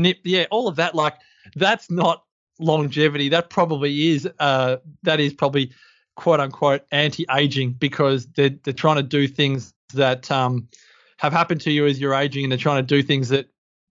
nip 0.00 0.18
yeah 0.24 0.46
all 0.50 0.68
of 0.68 0.76
that 0.76 0.94
like 0.94 1.16
that's 1.54 1.90
not 1.90 2.24
longevity 2.58 3.28
that 3.28 3.50
probably 3.50 4.10
is 4.10 4.28
uh 4.38 4.76
that 5.02 5.18
is 5.18 5.32
probably 5.32 5.72
quote 6.16 6.40
unquote 6.40 6.82
anti-aging 6.92 7.72
because 7.72 8.26
they're 8.36 8.50
they're 8.62 8.72
trying 8.72 8.96
to 8.96 9.02
do 9.02 9.26
things 9.26 9.74
that 9.92 10.30
um 10.30 10.68
have 11.16 11.32
happened 11.32 11.60
to 11.60 11.70
you 11.70 11.86
as 11.86 12.00
you're 12.00 12.14
aging 12.14 12.44
and 12.44 12.52
they're 12.52 12.58
trying 12.58 12.84
to 12.84 12.86
do 12.86 13.02
things 13.02 13.28
that 13.28 13.48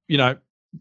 you 0.08 0.18
know 0.18 0.36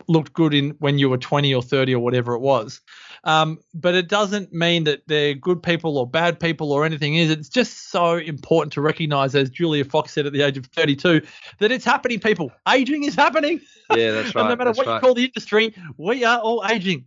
looked 0.08 0.32
good 0.32 0.54
in 0.54 0.70
when 0.78 0.98
you 0.98 1.08
were 1.08 1.18
20 1.18 1.54
or 1.54 1.62
30 1.62 1.94
or 1.94 2.00
whatever 2.00 2.34
it 2.34 2.40
was. 2.40 2.80
Um, 3.24 3.58
but 3.74 3.94
it 3.94 4.08
doesn't 4.08 4.52
mean 4.52 4.84
that 4.84 5.02
they're 5.06 5.34
good 5.34 5.62
people 5.62 5.98
or 5.98 6.06
bad 6.06 6.40
people 6.40 6.72
or 6.72 6.84
anything 6.84 7.14
is. 7.14 7.30
It's 7.30 7.48
just 7.48 7.90
so 7.90 8.16
important 8.16 8.72
to 8.74 8.80
recognize, 8.80 9.34
as 9.34 9.50
Julia 9.50 9.84
Fox 9.84 10.12
said 10.12 10.26
at 10.26 10.32
the 10.32 10.42
age 10.42 10.56
of 10.56 10.66
32, 10.66 11.20
that 11.58 11.70
it's 11.70 11.84
happening, 11.84 12.20
people. 12.20 12.50
Aging 12.68 13.04
is 13.04 13.14
happening. 13.14 13.60
Yeah, 13.90 14.12
that's 14.12 14.34
right. 14.34 14.42
and 14.42 14.48
no 14.48 14.56
matter 14.56 14.64
that's 14.64 14.78
what 14.78 14.86
right. 14.86 14.94
you 14.94 15.00
call 15.00 15.14
the 15.14 15.24
industry, 15.24 15.74
we 15.98 16.24
are 16.24 16.38
all 16.38 16.64
aging. 16.68 17.04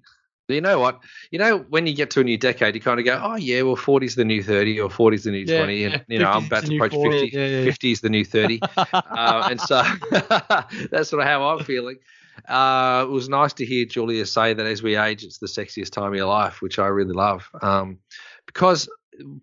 You 0.48 0.62
know 0.62 0.80
what? 0.80 1.00
You 1.32 1.40
know 1.40 1.58
when 1.70 1.88
you 1.88 1.96
get 1.96 2.12
to 2.12 2.20
a 2.20 2.24
new 2.24 2.38
decade, 2.38 2.76
you 2.76 2.82
kind 2.82 3.00
of 3.00 3.06
go, 3.06 3.20
"Oh 3.24 3.36
yeah, 3.36 3.64
well, 3.64 3.76
40's 3.76 4.16
the 4.16 4.26
new 4.26 4.44
30, 4.44 4.80
or 4.80 4.90
40's 4.90 5.24
the 5.24 5.32
new 5.32 5.46
Yeah, 5.46 5.58
20, 5.58 5.84
and 5.86 5.94
yeah, 5.94 6.02
you 6.08 6.20
know 6.20 6.30
I'm 6.30 6.46
about 6.46 6.66
to 6.66 6.76
approach 6.76 6.92
40, 6.92 7.20
50. 7.20 7.38
yeah, 7.38 7.46
yeah, 7.46 7.58
yeah. 7.60 7.64
50 7.64 7.92
is 7.92 8.02
the 8.02 8.10
new 8.10 8.26
30, 8.26 8.62
uh, 8.94 9.48
and 9.50 9.60
so 9.60 9.82
that's 10.92 11.10
sort 11.10 11.22
of 11.22 11.28
how 11.28 11.44
I'm 11.48 11.64
feeling. 11.64 11.98
Uh, 12.48 13.06
it 13.08 13.12
was 13.12 13.28
nice 13.28 13.54
to 13.54 13.66
hear 13.66 13.86
Julia 13.86 14.26
say 14.26 14.54
that 14.54 14.66
as 14.66 14.84
we 14.84 14.96
age, 14.98 15.24
it's 15.24 15.40
the 15.40 15.48
sexiest 15.48 15.92
time 15.92 16.10
of 16.10 16.16
your 16.16 16.28
life, 16.28 16.62
which 16.62 16.78
I 16.78 16.88
really 16.88 17.14
love. 17.14 17.50
Um, 17.62 18.00
because 18.46 18.88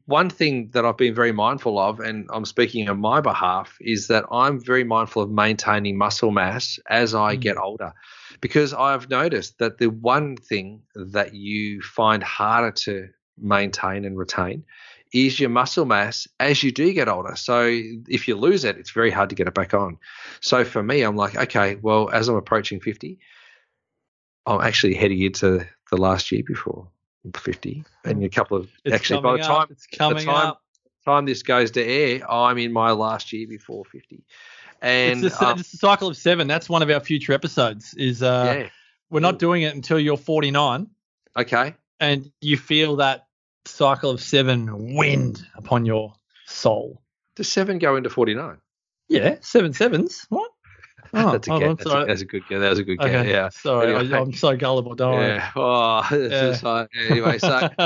one 0.07 0.29
thing 0.31 0.71
that 0.75 0.85
I've 0.85 0.99
been 0.99 1.15
very 1.15 1.33
mindful 1.33 1.79
of, 1.79 2.01
and 2.01 2.29
I'm 2.33 2.45
speaking 2.45 2.89
on 2.89 3.01
my 3.01 3.21
behalf, 3.21 3.77
is 3.81 4.09
that 4.09 4.25
I'm 4.31 4.63
very 4.63 4.85
mindful 4.85 5.23
of 5.23 5.31
maintaining 5.31 5.97
muscle 5.97 6.31
mass 6.31 6.79
as 6.89 7.15
I 7.15 7.37
Mm. 7.37 7.41
get 7.41 7.57
older. 7.57 7.93
Because 8.43 8.75
I've 8.75 9.09
noticed 9.09 9.59
that 9.59 9.79
the 9.79 9.89
one 9.89 10.37
thing 10.37 10.83
that 10.95 11.33
you 11.35 11.81
find 11.81 12.23
harder 12.23 12.73
to 12.73 13.09
maintain 13.39 14.05
and 14.05 14.19
retain 14.19 14.65
is 15.13 15.39
your 15.39 15.51
muscle 15.51 15.85
mass 15.85 16.27
as 16.41 16.63
you 16.63 16.73
do 16.73 16.93
get 16.93 17.09
older. 17.09 17.37
So 17.37 17.67
if 18.09 18.29
you 18.29 18.37
lose 18.37 18.65
it, 18.65 18.79
it's 18.79 18.91
very 18.91 19.11
hard 19.11 19.31
to 19.31 19.35
get 19.35 19.47
it 19.47 19.55
back 19.55 19.75
on. 19.75 19.99
So 20.41 20.65
for 20.65 20.83
me, 20.83 21.03
I'm 21.03 21.17
like, 21.17 21.37
okay, 21.37 21.77
well, 21.77 22.11
as 22.11 22.29
I'm 22.29 22.37
approaching 22.37 22.81
50, 22.81 23.19
I'm 24.47 24.61
actually 24.61 24.95
heading 24.95 25.23
into 25.23 25.67
the 25.91 25.97
last 25.97 26.33
year 26.33 26.43
before 26.45 26.89
50, 27.35 27.85
and 28.05 28.19
mm. 28.19 28.25
a 28.25 28.29
couple 28.29 28.57
of 28.57 28.71
It's 28.85 28.95
actually 28.95 29.21
by 29.21 29.37
the 29.37 29.43
time 29.43 29.63
up. 29.63 29.71
It's 29.71 29.87
coming 29.87 30.25
time- 30.25 30.47
up. 30.49 30.63
time 31.05 31.27
this 31.27 31.43
goes 31.43 31.71
to 31.73 31.85
air, 31.85 32.29
I'm 32.31 32.59
in 32.59 32.73
my 32.73 32.91
last 32.93 33.33
year 33.33 33.47
before 33.47 33.85
50. 33.85 34.25
And 34.83 35.25
it's, 35.25 35.39
the, 35.39 35.47
um, 35.47 35.61
it's 35.61 35.71
the 35.71 35.79
cycle 35.79 36.09
of 36.09 36.17
seven. 36.17 36.49
That's 36.49 36.69
one 36.69 36.83
of 36.83 36.91
our 36.91 37.01
future 37.01 37.33
episodes. 37.33 37.95
Is 37.95 38.23
uh, 38.23 38.57
yeah, 38.59 38.69
we're 39.11 39.21
not 39.21 39.39
doing 39.39 39.63
it 39.63 39.75
until 39.75 39.99
you're 39.99 40.17
49, 40.17 40.89
okay. 41.37 41.75
and 42.01 42.31
you 42.41 42.57
feel 42.57 42.97
that 42.97 43.27
cycle 43.65 44.11
of 44.11 44.21
seven 44.21 44.95
wind 44.95 45.47
upon 45.55 45.87
your 45.87 46.15
soul. 46.47 47.01
Does 47.37 47.51
seven 47.51 47.79
go 47.79 47.97
into 47.97 48.11
49? 48.11 48.59
Yeah, 49.09 49.37
seven 49.41 49.73
sevens. 49.73 50.27
What? 50.29 50.51
Oh, 51.15 51.33
that's, 51.33 51.47
a 51.47 51.59
get, 51.59 51.77
that's, 51.77 51.91
a, 51.91 52.05
that's 52.07 52.21
a 52.23 52.25
good. 52.25 52.43
That 52.49 52.71
was 52.71 52.79
a 52.79 52.85
good. 52.85 52.99
Okay, 52.99 53.31
Yeah. 53.31 53.51
Sorry, 53.51 53.95
Anyway. 53.95 54.17
I, 54.17 54.21
I'm 54.21 54.33
so 54.33 54.57
gullible. 54.57 54.95
Don't 54.95 55.13
worry. 55.15 55.27
Yeah. 55.27 55.51
Oh, 55.55 56.07
it's 56.11 56.63
Yeah. 56.63 56.69
like- 56.71 56.89
anyway, 57.11 57.37
so 57.39 57.69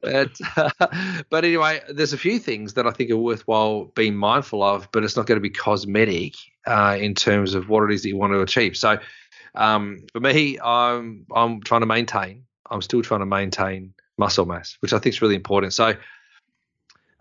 but, 0.00 0.30
but 1.30 1.44
anyway, 1.44 1.80
there's 1.90 2.12
a 2.12 2.18
few 2.18 2.38
things 2.38 2.74
that 2.74 2.86
I 2.86 2.90
think 2.92 3.10
are 3.10 3.16
worthwhile 3.16 3.86
being 3.96 4.14
mindful 4.14 4.62
of, 4.62 4.88
but 4.92 5.02
it's 5.02 5.16
not 5.16 5.26
going 5.26 5.36
to 5.36 5.40
be 5.42 5.50
cosmetic 5.50 6.34
uh, 6.66 6.96
in 7.00 7.14
terms 7.14 7.54
of 7.54 7.68
what 7.68 7.82
it 7.84 7.92
is 7.92 8.02
that 8.02 8.08
you 8.08 8.16
want 8.16 8.32
to 8.32 8.40
achieve. 8.42 8.76
So, 8.76 8.98
um, 9.54 10.04
for 10.12 10.20
me, 10.20 10.58
I'm 10.60 11.26
I'm 11.34 11.60
trying 11.62 11.80
to 11.80 11.86
maintain. 11.86 12.44
I'm 12.70 12.82
still 12.82 13.02
trying 13.02 13.20
to 13.20 13.26
maintain 13.26 13.92
muscle 14.18 14.46
mass, 14.46 14.76
which 14.80 14.92
I 14.92 14.98
think 14.98 15.14
is 15.14 15.22
really 15.22 15.34
important. 15.34 15.72
So, 15.72 15.94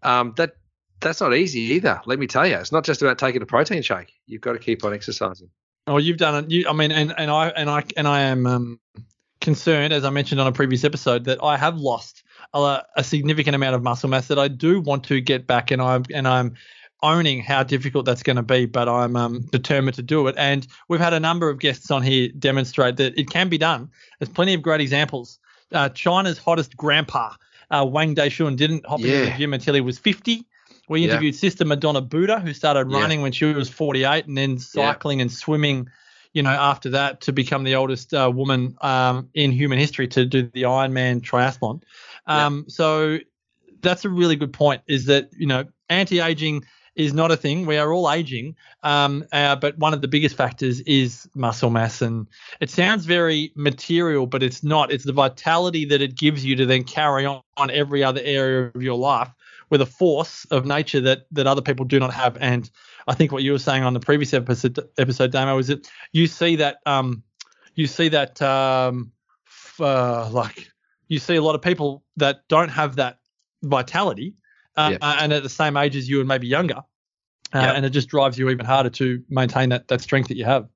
um, 0.03 0.33
that 0.37 0.51
that's 0.99 1.21
not 1.21 1.35
easy 1.35 1.59
either. 1.59 2.01
Let 2.05 2.19
me 2.19 2.27
tell 2.27 2.47
you, 2.47 2.55
it's 2.55 2.71
not 2.71 2.83
just 2.83 3.01
about 3.01 3.17
taking 3.17 3.41
a 3.41 3.45
protein 3.45 3.81
shake. 3.81 4.13
You've 4.25 4.41
got 4.41 4.53
to 4.53 4.59
keep 4.59 4.83
on 4.83 4.93
exercising. 4.93 5.49
Well, 5.85 5.99
you've 5.99 6.17
done 6.17 6.43
it. 6.43 6.51
You, 6.51 6.67
I 6.67 6.73
mean, 6.73 6.91
and, 6.91 7.13
and 7.17 7.31
I 7.31 7.47
and 7.49 7.69
I 7.69 7.83
and 7.95 8.07
I 8.07 8.21
am 8.21 8.45
um, 8.45 8.79
concerned, 9.39 9.93
as 9.93 10.03
I 10.03 10.09
mentioned 10.09 10.41
on 10.41 10.47
a 10.47 10.51
previous 10.51 10.83
episode, 10.83 11.25
that 11.25 11.41
I 11.41 11.57
have 11.57 11.77
lost 11.77 12.23
a, 12.53 12.83
a 12.95 13.03
significant 13.03 13.55
amount 13.55 13.75
of 13.75 13.83
muscle 13.83 14.09
mass 14.09 14.27
that 14.27 14.39
I 14.39 14.47
do 14.47 14.81
want 14.81 15.05
to 15.05 15.21
get 15.21 15.47
back, 15.47 15.71
and 15.71 15.81
I'm 15.81 16.03
and 16.13 16.27
I'm 16.27 16.55
owning 17.03 17.41
how 17.41 17.63
difficult 17.63 18.05
that's 18.05 18.23
going 18.23 18.35
to 18.35 18.43
be, 18.43 18.65
but 18.65 18.89
I'm 18.89 19.15
um, 19.15 19.41
determined 19.51 19.95
to 19.95 20.01
do 20.01 20.27
it. 20.27 20.35
And 20.37 20.65
we've 20.89 20.99
had 20.99 21.13
a 21.13 21.19
number 21.19 21.49
of 21.49 21.59
guests 21.59 21.91
on 21.91 22.01
here 22.01 22.29
demonstrate 22.39 22.97
that 22.97 23.17
it 23.17 23.29
can 23.29 23.49
be 23.49 23.57
done. 23.57 23.91
There's 24.19 24.29
plenty 24.29 24.53
of 24.55 24.61
great 24.61 24.81
examples. 24.81 25.39
Uh, 25.71 25.89
China's 25.89 26.37
hottest 26.37 26.75
grandpa, 26.75 27.33
uh, 27.69 27.85
Wang 27.87 28.15
Deshun, 28.15 28.57
didn't 28.57 28.85
hop 28.85 28.99
into 29.01 29.31
the 29.31 29.37
gym 29.37 29.53
until 29.53 29.75
he 29.75 29.81
was 29.81 29.99
50. 29.99 30.45
We 30.89 31.01
Yeah. 31.01 31.09
interviewed 31.09 31.35
Sister 31.35 31.65
Madonna 31.65 32.01
Buder, 32.01 32.39
who 32.39 32.53
started 32.53 32.89
Yeah. 32.89 32.99
running 32.99 33.21
when 33.21 33.31
she 33.31 33.45
was 33.45 33.69
48 33.69 34.25
and 34.27 34.37
then 34.37 34.57
cycling 34.57 35.21
and 35.21 35.31
swimming, 35.31 35.89
you 36.33 36.43
know, 36.43 36.51
after 36.51 36.89
that 36.91 37.21
to 37.21 37.33
become 37.33 37.63
the 37.63 37.75
oldest 37.75 38.13
uh, 38.13 38.31
woman 38.33 38.75
um, 38.81 39.29
in 39.33 39.51
human 39.51 39.79
history 39.79 40.07
to 40.09 40.25
do 40.25 40.43
the 40.53 40.63
Ironman 40.63 41.21
triathlon. 41.21 41.81
Um, 42.25 42.65
So 42.67 43.19
that's 43.81 44.05
a 44.05 44.09
really 44.09 44.35
good 44.35 44.53
point 44.53 44.81
is 44.87 45.05
that, 45.05 45.29
you 45.37 45.45
know, 45.45 45.65
anti 45.89 46.19
aging 46.19 46.63
is 46.95 47.13
not 47.13 47.31
a 47.31 47.37
thing. 47.37 47.65
We 47.67 47.77
are 47.77 47.93
all 47.93 48.11
aging. 48.11 48.55
Um, 48.81 49.23
uh, 49.31 49.55
but 49.55 49.77
one 49.77 49.93
of 49.93 50.01
the 50.01 50.07
biggest 50.07 50.35
factors 50.35 50.81
is 50.81 51.29
muscle 51.35 51.69
mass. 51.69 52.01
And 52.01 52.25
it 52.59 52.71
sounds 52.71 53.05
very 53.05 53.51
material, 53.55 54.25
but 54.25 54.41
it's 54.41 54.63
not. 54.63 54.91
It's 54.91 55.03
the 55.03 55.13
vitality 55.13 55.85
that 55.85 56.01
it 56.01 56.15
gives 56.17 56.43
you 56.43 56.55
to 56.55 56.65
then 56.65 56.83
carry 56.83 57.25
on, 57.25 57.41
on 57.55 57.69
every 57.69 58.03
other 58.03 58.21
area 58.23 58.71
of 58.73 58.81
your 58.81 58.97
life 58.97 59.29
with 59.69 59.81
a 59.81 59.85
force 59.85 60.45
of 60.51 60.65
nature 60.65 61.01
that 61.01 61.25
that 61.31 61.47
other 61.47 61.61
people 61.61 61.85
do 61.85 61.99
not 61.99 62.13
have. 62.13 62.37
And 62.39 62.69
I 63.07 63.13
think 63.15 63.31
what 63.31 63.43
you 63.43 63.51
were 63.51 63.59
saying 63.59 63.83
on 63.83 63.93
the 63.93 63.99
previous 63.99 64.33
episode, 64.33 64.79
episode 64.97 65.31
Damo, 65.31 65.57
is 65.57 65.67
that 65.67 65.89
you 66.13 66.27
see 66.27 66.55
that 66.57 66.77
um, 66.85 67.23
you 67.75 67.87
see 67.87 68.09
that 68.09 68.41
um, 68.41 69.11
f- 69.47 69.81
uh, 69.81 70.29
like 70.31 70.69
you 71.07 71.19
see 71.19 71.35
a 71.35 71.41
lot 71.41 71.55
of 71.55 71.61
people 71.61 72.03
that 72.17 72.47
don't 72.47 72.69
have 72.69 72.95
that 72.97 73.19
vitality, 73.63 74.35
uh, 74.75 74.89
Yeah. 74.93 74.97
uh, 75.01 75.17
and 75.21 75.33
at 75.33 75.43
the 75.43 75.49
same 75.49 75.77
age 75.77 75.95
as 75.95 76.07
you 76.09 76.19
and 76.19 76.27
maybe 76.27 76.47
younger, 76.47 76.77
uh, 76.77 76.81
Yeah. 77.53 77.71
and 77.73 77.85
it 77.85 77.89
just 77.91 78.07
drives 78.09 78.37
you 78.37 78.49
even 78.49 78.65
harder 78.65 78.89
to 78.91 79.23
maintain 79.29 79.69
that 79.69 79.87
that 79.89 80.01
strength 80.01 80.27
that 80.29 80.37
you 80.37 80.45
have. 80.45 80.67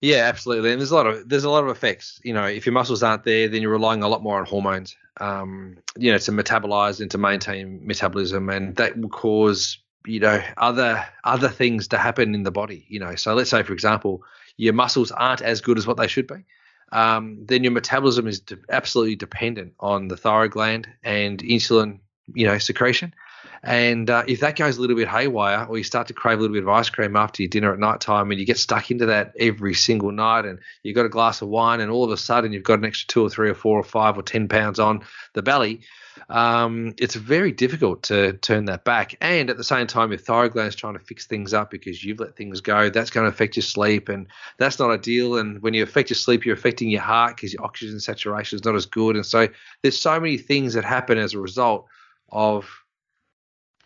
Yeah, 0.00 0.24
absolutely. 0.28 0.72
And 0.72 0.80
there's 0.80 0.90
a 0.90 0.94
lot 0.94 1.06
of 1.06 1.28
there's 1.28 1.44
a 1.44 1.50
lot 1.50 1.64
of 1.64 1.70
effects. 1.70 2.20
You 2.24 2.32
know, 2.32 2.44
if 2.46 2.64
your 2.64 2.72
muscles 2.72 3.02
aren't 3.02 3.24
there, 3.24 3.48
then 3.48 3.60
you're 3.60 3.70
relying 3.70 4.02
a 4.02 4.08
lot 4.08 4.22
more 4.22 4.38
on 4.38 4.46
hormones. 4.46 4.96
Um, 5.18 5.76
you 5.96 6.10
know, 6.10 6.18
to 6.18 6.32
metabolize 6.32 7.00
and 7.00 7.10
to 7.10 7.18
maintain 7.18 7.86
metabolism, 7.86 8.48
and 8.48 8.76
that 8.76 8.96
will 8.96 9.10
cause 9.10 9.78
you 10.06 10.20
know 10.20 10.42
other 10.56 11.06
other 11.24 11.48
things 11.48 11.88
to 11.88 11.98
happen 11.98 12.34
in 12.34 12.44
the 12.44 12.50
body. 12.50 12.86
You 12.88 13.00
know, 13.00 13.14
so 13.16 13.34
let's 13.34 13.50
say 13.50 13.62
for 13.62 13.74
example, 13.74 14.22
your 14.56 14.72
muscles 14.72 15.12
aren't 15.12 15.42
as 15.42 15.60
good 15.60 15.76
as 15.76 15.86
what 15.86 15.98
they 15.98 16.08
should 16.08 16.26
be. 16.26 16.46
Um, 16.92 17.44
then 17.44 17.62
your 17.62 17.72
metabolism 17.72 18.26
is 18.26 18.40
de- 18.40 18.56
absolutely 18.70 19.16
dependent 19.16 19.74
on 19.80 20.08
the 20.08 20.16
thyroid 20.16 20.50
gland 20.52 20.88
and 21.04 21.38
insulin, 21.40 22.00
you 22.34 22.46
know, 22.46 22.58
secretion. 22.58 23.14
And 23.62 24.08
uh, 24.08 24.24
if 24.26 24.40
that 24.40 24.56
goes 24.56 24.78
a 24.78 24.80
little 24.80 24.96
bit 24.96 25.08
haywire, 25.08 25.66
or 25.68 25.76
you 25.76 25.84
start 25.84 26.08
to 26.08 26.14
crave 26.14 26.38
a 26.38 26.40
little 26.40 26.54
bit 26.54 26.62
of 26.62 26.68
ice 26.68 26.88
cream 26.88 27.14
after 27.14 27.42
your 27.42 27.50
dinner 27.50 27.72
at 27.72 27.78
night 27.78 28.00
time, 28.00 28.30
and 28.30 28.40
you 28.40 28.46
get 28.46 28.58
stuck 28.58 28.90
into 28.90 29.06
that 29.06 29.34
every 29.38 29.74
single 29.74 30.12
night, 30.12 30.46
and 30.46 30.60
you've 30.82 30.96
got 30.96 31.06
a 31.06 31.10
glass 31.10 31.42
of 31.42 31.48
wine, 31.48 31.80
and 31.80 31.90
all 31.90 32.04
of 32.04 32.10
a 32.10 32.16
sudden 32.16 32.52
you've 32.52 32.62
got 32.62 32.78
an 32.78 32.86
extra 32.86 33.08
two 33.08 33.22
or 33.22 33.30
three 33.30 33.50
or 33.50 33.54
four 33.54 33.78
or 33.78 33.84
five 33.84 34.16
or 34.16 34.22
ten 34.22 34.48
pounds 34.48 34.78
on 34.78 35.02
the 35.34 35.42
belly, 35.42 35.82
um, 36.28 36.94
it's 36.98 37.14
very 37.14 37.52
difficult 37.52 38.04
to 38.04 38.34
turn 38.34 38.66
that 38.66 38.84
back. 38.84 39.16
And 39.20 39.50
at 39.50 39.56
the 39.56 39.64
same 39.64 39.86
time, 39.86 40.10
your 40.10 40.18
thyroid 40.18 40.52
gland 40.52 40.68
is 40.68 40.74
trying 40.74 40.94
to 40.94 41.04
fix 41.04 41.26
things 41.26 41.52
up 41.52 41.70
because 41.70 42.04
you've 42.04 42.20
let 42.20 42.36
things 42.36 42.60
go. 42.60 42.88
That's 42.88 43.10
going 43.10 43.24
to 43.24 43.32
affect 43.32 43.56
your 43.56 43.62
sleep, 43.62 44.08
and 44.08 44.26
that's 44.58 44.78
not 44.78 44.90
ideal. 44.90 45.38
And 45.38 45.60
when 45.62 45.74
you 45.74 45.82
affect 45.82 46.10
your 46.10 46.16
sleep, 46.16 46.46
you're 46.46 46.54
affecting 46.54 46.88
your 46.88 47.00
heart 47.02 47.36
because 47.36 47.52
your 47.52 47.64
oxygen 47.64 48.00
saturation 48.00 48.56
is 48.56 48.64
not 48.64 48.74
as 48.74 48.86
good. 48.86 49.16
And 49.16 49.26
so 49.26 49.48
there's 49.82 49.98
so 49.98 50.18
many 50.18 50.38
things 50.38 50.74
that 50.74 50.84
happen 50.84 51.18
as 51.18 51.34
a 51.34 51.38
result 51.38 51.86
of 52.30 52.70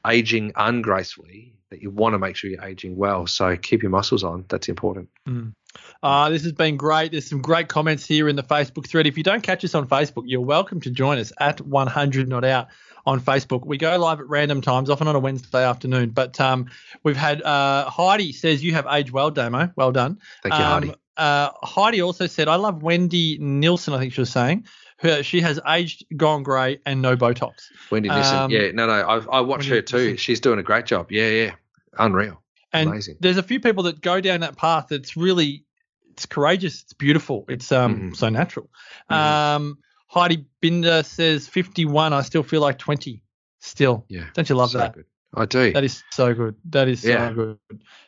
aging 0.06 0.52
ungracefully 0.56 1.54
that 1.70 1.82
you 1.82 1.90
want 1.90 2.14
to 2.14 2.18
make 2.18 2.36
sure 2.36 2.50
you're 2.50 2.64
aging 2.64 2.96
well. 2.96 3.26
So 3.26 3.56
keep 3.56 3.82
your 3.82 3.90
muscles 3.90 4.22
on. 4.22 4.44
That's 4.48 4.68
important. 4.68 5.08
Mm. 5.28 5.54
Uh, 6.02 6.30
this 6.30 6.44
has 6.44 6.52
been 6.52 6.76
great. 6.76 7.12
There's 7.12 7.28
some 7.28 7.42
great 7.42 7.68
comments 7.68 8.06
here 8.06 8.28
in 8.28 8.36
the 8.36 8.42
Facebook 8.42 8.86
thread. 8.88 9.06
If 9.06 9.16
you 9.16 9.24
don't 9.24 9.42
catch 9.42 9.64
us 9.64 9.74
on 9.74 9.88
Facebook, 9.88 10.24
you're 10.26 10.40
welcome 10.40 10.80
to 10.82 10.90
join 10.90 11.18
us 11.18 11.32
at 11.40 11.60
100 11.60 12.28
Not 12.28 12.44
Out 12.44 12.68
on 13.06 13.20
Facebook. 13.20 13.66
We 13.66 13.76
go 13.76 13.98
live 13.98 14.20
at 14.20 14.28
random 14.28 14.60
times, 14.60 14.88
often 14.88 15.08
on 15.08 15.16
a 15.16 15.18
Wednesday 15.18 15.64
afternoon. 15.64 16.10
But 16.10 16.40
um, 16.40 16.70
we've 17.02 17.16
had 17.16 17.42
uh, 17.42 17.90
Heidi 17.90 18.32
says 18.32 18.62
you 18.62 18.74
have 18.74 18.86
aged 18.88 19.10
well, 19.10 19.30
Damo. 19.30 19.70
Well 19.76 19.92
done. 19.92 20.18
Thank 20.42 20.54
you, 20.54 20.60
Um, 20.60 20.82
Heidi. 20.82 20.94
Uh, 21.16 21.50
Heidi 21.62 22.02
also 22.02 22.26
said, 22.26 22.48
I 22.48 22.56
love 22.56 22.82
Wendy 22.82 23.38
Nielsen, 23.38 23.94
I 23.94 23.98
think 23.98 24.12
she 24.12 24.20
was 24.20 24.30
saying. 24.30 24.66
Her, 25.04 25.22
she 25.22 25.40
has 25.42 25.60
aged, 25.68 26.04
gone 26.16 26.42
grey, 26.42 26.80
and 26.86 27.00
no 27.02 27.16
Botox. 27.16 27.66
Wendy 27.90 28.08
Nissen. 28.08 28.36
um, 28.36 28.50
yeah, 28.50 28.72
no, 28.72 28.86
no. 28.86 28.92
I, 28.92 29.18
I 29.36 29.40
watched 29.40 29.64
Wendy 29.64 29.76
her 29.76 29.82
too. 29.82 29.96
Nissen. 29.98 30.16
She's 30.16 30.40
doing 30.40 30.58
a 30.58 30.62
great 30.62 30.86
job. 30.86 31.12
Yeah, 31.12 31.28
yeah. 31.28 31.54
Unreal. 31.98 32.42
And 32.72 32.88
Amazing. 32.90 33.18
there's 33.20 33.36
a 33.36 33.42
few 33.42 33.60
people 33.60 33.84
that 33.84 34.00
go 34.00 34.20
down 34.20 34.40
that 34.40 34.56
path 34.56 34.86
that's 34.90 35.16
really 35.16 35.64
it's 36.12 36.26
courageous, 36.26 36.82
it's 36.82 36.92
beautiful, 36.92 37.44
it's 37.48 37.70
um 37.70 38.10
Mhm. 38.12 38.16
so 38.16 38.28
natural. 38.30 38.68
Mhm. 39.10 39.16
Um 39.16 39.78
Heidi 40.08 40.46
Binder 40.60 41.02
says 41.02 41.46
51, 41.48 42.12
I 42.12 42.22
still 42.22 42.42
feel 42.42 42.60
like 42.60 42.78
20 42.78 43.22
still. 43.60 44.04
Yeah. 44.08 44.24
Don't 44.34 44.48
you 44.48 44.54
love 44.56 44.70
so 44.70 44.78
that? 44.78 44.94
Good. 44.94 45.04
I 45.36 45.44
do. 45.46 45.72
That 45.72 45.82
is 45.84 46.02
so 46.12 46.32
good. 46.34 46.54
That 46.70 46.88
is 46.88 47.02
so 47.02 47.34
good. 47.34 47.58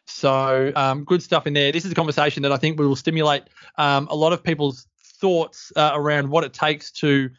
So 0.06 0.72
um, 0.76 1.04
good 1.04 1.22
stuff 1.22 1.46
in 1.46 1.52
there. 1.54 1.72
This 1.72 1.84
is 1.84 1.90
a 1.92 1.94
conversation 1.94 2.42
that 2.44 2.52
I 2.52 2.56
think 2.56 2.78
will 2.78 2.94
stimulate 2.96 3.42
um, 3.76 4.06
a 4.10 4.14
lot 4.14 4.32
of 4.32 4.42
people's 4.44 4.86
thoughts 5.20 5.72
uh, 5.76 5.92
around 5.94 6.30
what 6.30 6.44
it 6.44 6.52
takes 6.52 6.90
to 6.92 7.30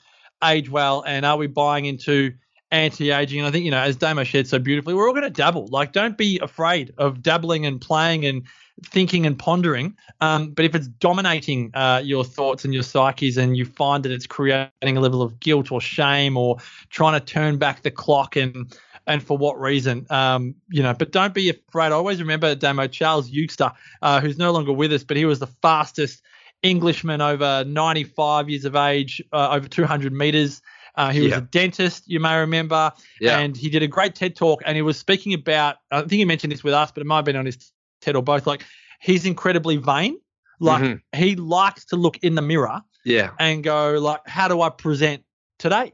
age 0.44 0.70
well, 0.70 1.04
and 1.08 1.26
are 1.26 1.38
we 1.38 1.48
buying 1.48 1.86
into 1.86 2.34
anti-aging? 2.72 3.40
And 3.40 3.48
I 3.48 3.52
think 3.52 3.66
you 3.66 3.72
know, 3.72 3.80
as 3.80 3.96
Damo 3.96 4.24
shared 4.24 4.48
so 4.48 4.60
beautifully, 4.60 4.94
we're 4.94 5.08
all 5.08 5.14
going 5.14 5.24
to 5.24 5.30
dabble. 5.30 5.68
Like, 5.68 5.94
don't 5.94 6.18
be 6.18 6.40
afraid 6.42 6.94
of 6.98 7.22
dabbling 7.22 7.66
and 7.66 7.80
playing 7.80 8.26
and 8.26 8.44
thinking 8.86 9.26
and 9.26 9.38
pondering. 9.40 9.96
Um, 10.22 10.52
but 10.52 10.66
if 10.66 10.76
it's 10.76 10.88
dominating 10.88 11.72
uh, 11.74 12.02
your 12.04 12.24
thoughts 12.24 12.66
and 12.66 12.74
your 12.74 12.84
psyches, 12.84 13.38
and 13.38 13.58
you 13.58 13.66
find 13.66 14.04
that 14.04 14.12
it's 14.12 14.28
creating 14.28 14.98
a 14.98 15.00
level 15.00 15.22
of 15.22 15.40
guilt 15.40 15.72
or 15.72 15.82
shame, 15.82 16.38
or 16.38 16.58
trying 16.90 17.20
to 17.20 17.26
turn 17.26 17.58
back 17.58 17.84
the 17.84 17.92
clock 17.92 18.36
and 18.36 18.78
and 19.08 19.24
for 19.24 19.38
what 19.38 19.60
reason. 19.60 20.06
Um, 20.10 20.54
you 20.70 20.84
know, 20.84 20.94
but 20.94 21.12
don't 21.12 21.34
be 21.34 21.50
afraid. 21.50 21.88
I 21.88 21.92
always 21.92 22.20
remember 22.20 22.54
Damo 22.54 22.88
Charles 22.88 23.32
Eugster, 23.32 23.74
uh, 24.02 24.20
who's 24.20 24.38
no 24.38 24.52
longer 24.52 24.74
with 24.74 24.92
us, 24.92 25.04
but 25.04 25.18
he 25.18 25.26
was 25.26 25.40
the 25.40 25.48
fastest 25.48 26.22
Englishman 26.64 27.22
over 27.22 27.64
95 27.66 28.50
years 28.50 28.66
of 28.66 28.76
age, 28.76 29.22
uh, 29.32 29.50
over 29.52 29.68
200 29.68 30.12
meters. 30.14 30.62
Uh, 30.96 31.12
he 31.12 31.22
was 31.22 31.32
Yeah. 31.32 31.38
a 31.38 31.42
dentist, 31.42 32.04
you 32.08 32.20
may 32.20 32.38
remember, 32.38 32.92
Yeah. 33.22 33.38
and 33.38 33.56
he 33.56 33.70
did 33.70 33.84
a 33.84 33.88
great 33.88 34.16
TED 34.16 34.36
talk. 34.36 34.64
And 34.66 34.76
he 34.76 34.82
was 34.82 34.98
speaking 34.98 35.34
about, 35.34 35.76
I 35.92 36.00
think 36.00 36.14
he 36.14 36.26
mentioned 36.26 36.52
this 36.52 36.64
with 36.64 36.74
us, 36.74 36.92
but 36.92 37.02
it 37.02 37.06
might 37.06 37.18
have 37.18 37.26
been 37.26 37.36
on 37.36 37.46
his 37.46 37.72
TED 38.02 38.16
or 38.16 38.24
both. 38.24 38.48
Like 38.48 38.66
he's 39.00 39.26
incredibly 39.26 39.78
vain. 39.78 40.18
Like 40.60 40.82
Mhm. 40.82 41.02
he 41.16 41.36
likes 41.36 41.86
to 41.86 41.96
look 41.96 42.18
in 42.24 42.34
the 42.34 42.42
mirror 42.42 42.82
Yeah. 43.06 43.32
and 43.40 43.64
go 43.64 44.00
like, 44.00 44.22
how 44.28 44.48
do 44.48 44.62
I 44.62 44.70
present 44.70 45.24
today? 45.60 45.94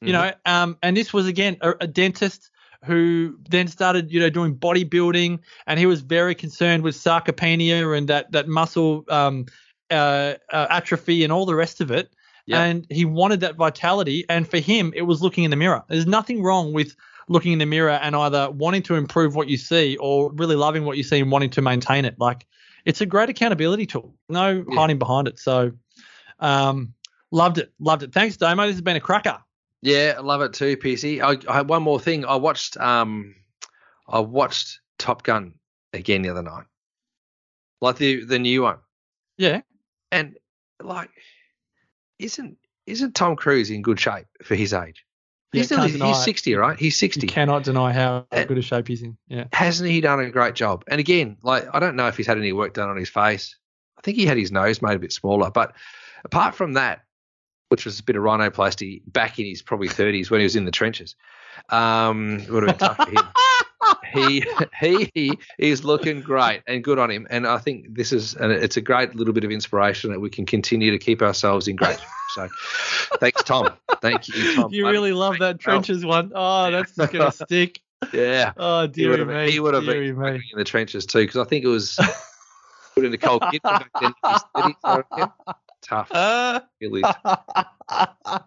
You 0.00 0.12
know, 0.12 0.32
um, 0.46 0.78
and 0.82 0.96
this 0.96 1.12
was 1.12 1.26
again 1.26 1.56
a, 1.60 1.74
a 1.80 1.86
dentist 1.88 2.50
who 2.84 3.36
then 3.50 3.66
started, 3.66 4.12
you 4.12 4.20
know, 4.20 4.30
doing 4.30 4.54
bodybuilding, 4.54 5.40
and 5.66 5.78
he 5.80 5.86
was 5.86 6.02
very 6.02 6.36
concerned 6.36 6.84
with 6.84 6.94
sarcopenia 6.94 7.98
and 7.98 8.08
that 8.08 8.30
that 8.30 8.46
muscle 8.46 9.04
um, 9.08 9.46
uh, 9.90 10.34
uh, 10.52 10.66
atrophy 10.70 11.24
and 11.24 11.32
all 11.32 11.46
the 11.46 11.54
rest 11.54 11.80
of 11.80 11.90
it. 11.90 12.12
Yeah. 12.46 12.62
And 12.62 12.86
he 12.90 13.04
wanted 13.04 13.40
that 13.40 13.56
vitality, 13.56 14.24
and 14.30 14.48
for 14.48 14.58
him, 14.58 14.92
it 14.96 15.02
was 15.02 15.20
looking 15.20 15.44
in 15.44 15.50
the 15.50 15.56
mirror. 15.56 15.82
There's 15.88 16.06
nothing 16.06 16.42
wrong 16.42 16.72
with 16.72 16.96
looking 17.28 17.52
in 17.52 17.58
the 17.58 17.66
mirror 17.66 17.90
and 17.90 18.16
either 18.16 18.50
wanting 18.50 18.82
to 18.84 18.94
improve 18.94 19.36
what 19.36 19.48
you 19.48 19.58
see 19.58 19.98
or 19.98 20.32
really 20.32 20.56
loving 20.56 20.84
what 20.86 20.96
you 20.96 21.02
see 21.02 21.20
and 21.20 21.30
wanting 21.30 21.50
to 21.50 21.60
maintain 21.60 22.06
it. 22.06 22.14
Like 22.18 22.46
it's 22.86 23.02
a 23.02 23.06
great 23.06 23.28
accountability 23.28 23.84
tool. 23.84 24.14
No 24.30 24.64
Yeah. 24.66 24.74
hiding 24.80 24.98
behind 24.98 25.28
it. 25.28 25.38
So, 25.38 25.72
um, 26.40 26.94
loved 27.30 27.58
it, 27.58 27.70
loved 27.80 28.02
it. 28.02 28.14
Thanks, 28.14 28.38
Damo. 28.38 28.66
This 28.66 28.76
has 28.76 28.80
been 28.80 28.96
a 28.96 29.00
cracker. 29.00 29.38
Yeah, 29.82 30.14
I 30.16 30.20
love 30.22 30.40
it 30.40 30.54
too, 30.54 30.76
PC. 30.78 31.20
I, 31.20 31.36
I 31.52 31.56
had 31.56 31.68
one 31.68 31.82
more 31.82 32.00
thing. 32.00 32.24
I 32.24 32.36
watched 32.36 32.78
um 32.78 33.34
I 34.08 34.20
watched 34.20 34.80
Top 34.98 35.22
Gun 35.22 35.52
again 35.92 36.22
the 36.22 36.30
other 36.30 36.42
night. 36.42 36.64
Like 37.82 37.96
the 37.96 38.24
the 38.24 38.38
new 38.38 38.62
one. 38.62 38.78
Yeah. 39.36 39.60
And 40.10 40.36
like 40.82 41.10
isn't 42.18 42.56
isn't 42.86 43.14
Tom 43.14 43.36
Cruise 43.36 43.70
in 43.70 43.82
good 43.82 44.00
shape 44.00 44.26
for 44.42 44.54
his 44.54 44.72
age? 44.72 45.04
Yeah, 45.52 45.60
He's, 45.60 45.66
still, 45.66 45.82
he's 45.82 45.94
it. 45.94 46.14
60, 46.24 46.54
right? 46.56 46.78
He's 46.78 46.98
60. 46.98 47.22
You 47.22 47.28
cannot 47.28 47.64
deny 47.64 47.92
how 47.92 48.26
Uh, 48.30 48.44
good 48.44 48.58
a 48.58 48.62
shape 48.62 48.86
he's 48.88 49.02
in. 49.02 49.16
Yeah. 49.28 49.44
Hasn't 49.52 49.88
he 49.88 50.02
done 50.02 50.20
a 50.20 50.30
great 50.30 50.54
job? 50.54 50.84
And 50.88 51.00
again, 51.00 51.38
like 51.42 51.66
I 51.72 51.78
don't 51.80 51.96
know 51.96 52.06
if 52.06 52.16
he's 52.18 52.26
had 52.26 52.36
any 52.36 52.52
work 52.52 52.74
done 52.74 52.90
on 52.90 52.96
his 52.98 53.08
face. 53.08 53.56
I 53.96 54.02
think 54.02 54.18
he 54.18 54.26
had 54.26 54.36
his 54.36 54.52
nose 54.52 54.82
made 54.82 54.94
a 54.94 54.98
bit 54.98 55.12
smaller, 55.12 55.50
but 55.50 55.74
apart 56.24 56.54
from 56.54 56.74
that, 56.74 57.04
which 57.68 57.84
was 57.84 57.98
a 57.98 58.02
bit 58.02 58.16
of 58.16 58.22
rhinoplasty 58.22 59.02
back 59.06 59.38
in 59.38 59.46
his 59.46 59.62
probably 59.62 59.88
30s 59.88 60.30
when 60.30 60.40
he 60.40 60.44
was 60.44 60.56
in 60.56 60.64
the 60.64 60.70
trenches, 60.70 61.16
um, 61.70 62.40
it 62.40 62.50
would 62.50 62.68
have 62.68 62.78
been 62.78 62.88
tough 62.88 62.96
for 62.96 63.10
him. 63.10 63.16
he 64.12 64.44
he 64.80 65.10
he 65.14 65.38
is 65.58 65.84
looking 65.84 66.20
great 66.20 66.62
and 66.66 66.82
good 66.82 66.98
on 66.98 67.10
him. 67.10 67.26
And 67.30 67.46
I 67.46 67.58
think 67.58 67.94
this 67.94 68.12
is 68.12 68.34
and 68.34 68.52
it's 68.52 68.76
a 68.76 68.80
great 68.80 69.14
little 69.14 69.32
bit 69.34 69.44
of 69.44 69.50
inspiration 69.50 70.10
that 70.12 70.20
we 70.20 70.30
can 70.30 70.46
continue 70.46 70.90
to 70.90 70.98
keep 70.98 71.22
ourselves 71.22 71.68
in 71.68 71.76
great. 71.76 71.98
So 72.34 72.48
thanks, 73.20 73.42
Tom. 73.42 73.70
Thank 74.00 74.28
you, 74.28 74.54
Tom. 74.56 74.72
you 74.72 74.86
really 74.88 75.12
love 75.12 75.38
that 75.38 75.58
trenches 75.58 76.04
one. 76.04 76.32
Oh, 76.34 76.70
that's 76.70 76.92
gonna 76.96 77.32
stick. 77.46 77.80
yeah. 78.12 78.52
Oh 78.56 78.82
He 78.82 78.88
dearie 78.88 79.10
would 79.10 79.18
have, 79.20 79.28
me. 79.28 79.50
he 79.50 79.60
would 79.60 79.74
have 79.74 79.84
been 79.86 80.18
me. 80.18 80.34
in 80.52 80.58
the 80.58 80.64
trenches 80.64 81.06
too, 81.06 81.20
because 81.20 81.36
I 81.36 81.44
think 81.44 81.64
it 81.64 81.68
was 81.68 81.98
put 82.94 83.04
into 83.04 83.18
cold 83.18 83.42
kit 83.50 83.62
back 83.62 83.90
then. 84.00 84.12
in 85.86 86.92
his 86.92 87.14
30s, 87.14 87.22
I 87.22 87.30
reckon. 87.30 87.68
Tough, 87.68 87.68
Uh, 87.90 88.42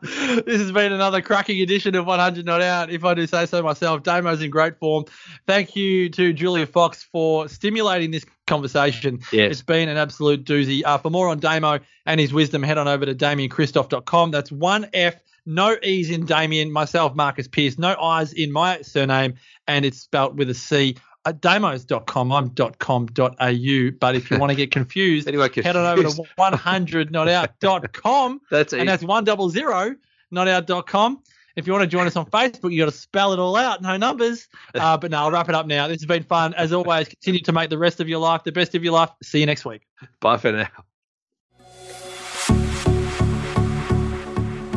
this 0.44 0.60
has 0.60 0.72
been 0.72 0.92
another 0.92 1.22
cracking 1.22 1.60
edition 1.60 1.94
of 1.94 2.06
100 2.06 2.44
Not 2.44 2.60
Out. 2.62 2.90
If 2.90 3.04
I 3.04 3.14
do 3.14 3.26
say 3.26 3.46
so 3.46 3.62
myself, 3.62 4.02
Damo's 4.02 4.42
in 4.42 4.50
great 4.50 4.78
form. 4.78 5.04
Thank 5.46 5.76
you 5.76 6.08
to 6.10 6.32
Julia 6.32 6.66
Fox 6.66 7.02
for 7.02 7.48
stimulating 7.48 8.10
this 8.10 8.24
conversation. 8.46 9.20
Yes. 9.32 9.52
It's 9.52 9.62
been 9.62 9.88
an 9.88 9.96
absolute 9.96 10.44
doozy. 10.44 10.82
Uh, 10.84 10.98
for 10.98 11.10
more 11.10 11.28
on 11.28 11.38
Damo 11.38 11.80
and 12.06 12.20
his 12.20 12.32
wisdom, 12.32 12.62
head 12.62 12.78
on 12.78 12.88
over 12.88 13.06
to 13.06 13.14
DamianKristof.com. 13.14 14.30
That's 14.30 14.52
one 14.52 14.88
F, 14.92 15.14
no 15.46 15.76
E's 15.82 16.10
in 16.10 16.26
Damian, 16.26 16.70
myself, 16.70 17.14
Marcus 17.14 17.48
Pearce, 17.48 17.78
no 17.78 17.96
I's 18.00 18.32
in 18.32 18.52
my 18.52 18.82
surname, 18.82 19.34
and 19.66 19.84
it's 19.84 19.98
spelt 20.00 20.34
with 20.34 20.50
a 20.50 20.54
C. 20.54 20.96
At 21.24 21.42
damos.com, 21.42 22.32
I'm 22.32 22.50
.com.au. 22.54 23.90
But 24.00 24.14
if 24.14 24.30
you 24.30 24.38
want 24.38 24.50
to 24.50 24.56
get 24.56 24.70
confused, 24.70 25.28
Anyway, 25.28 25.50
head 25.62 25.76
on 25.76 25.84
over 25.84 26.02
to 26.08 26.14
confused. 26.14 26.30
100notout.com 26.38 28.40
That's 28.50 28.72
easy. 28.72 28.80
and 28.80 28.88
that's 28.88 29.02
one 29.02 29.24
double 29.24 29.50
zero 29.50 29.94
notout.com. 30.32 31.22
If 31.56 31.66
you 31.66 31.72
want 31.72 31.82
to 31.82 31.88
join 31.88 32.06
us 32.06 32.14
on 32.14 32.26
Facebook, 32.26 32.72
you 32.72 32.78
got 32.78 32.90
to 32.90 32.96
spell 32.96 33.32
it 33.32 33.40
all 33.40 33.56
out, 33.56 33.82
no 33.82 33.96
numbers. 33.96 34.48
Uh, 34.74 34.96
but 34.96 35.10
no, 35.10 35.18
I'll 35.18 35.30
wrap 35.30 35.48
it 35.48 35.54
up 35.56 35.66
now. 35.66 35.88
This 35.88 36.00
has 36.02 36.06
been 36.06 36.22
fun. 36.22 36.54
As 36.54 36.72
always, 36.72 37.08
continue 37.08 37.40
to 37.40 37.52
make 37.52 37.68
the 37.68 37.78
rest 37.78 37.98
of 38.00 38.08
your 38.08 38.20
life 38.20 38.44
the 38.44 38.52
best 38.52 38.76
of 38.76 38.84
your 38.84 38.92
life. 38.92 39.10
See 39.24 39.40
you 39.40 39.46
next 39.46 39.64
week. 39.64 39.82
Bye 40.20 40.36
for 40.36 40.52
now. 40.52 40.68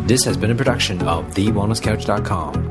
This 0.08 0.24
has 0.26 0.38
been 0.38 0.50
a 0.52 0.56
production 0.56 1.02
of 1.04 1.26
TheWellnessCouch.com. 1.36 2.71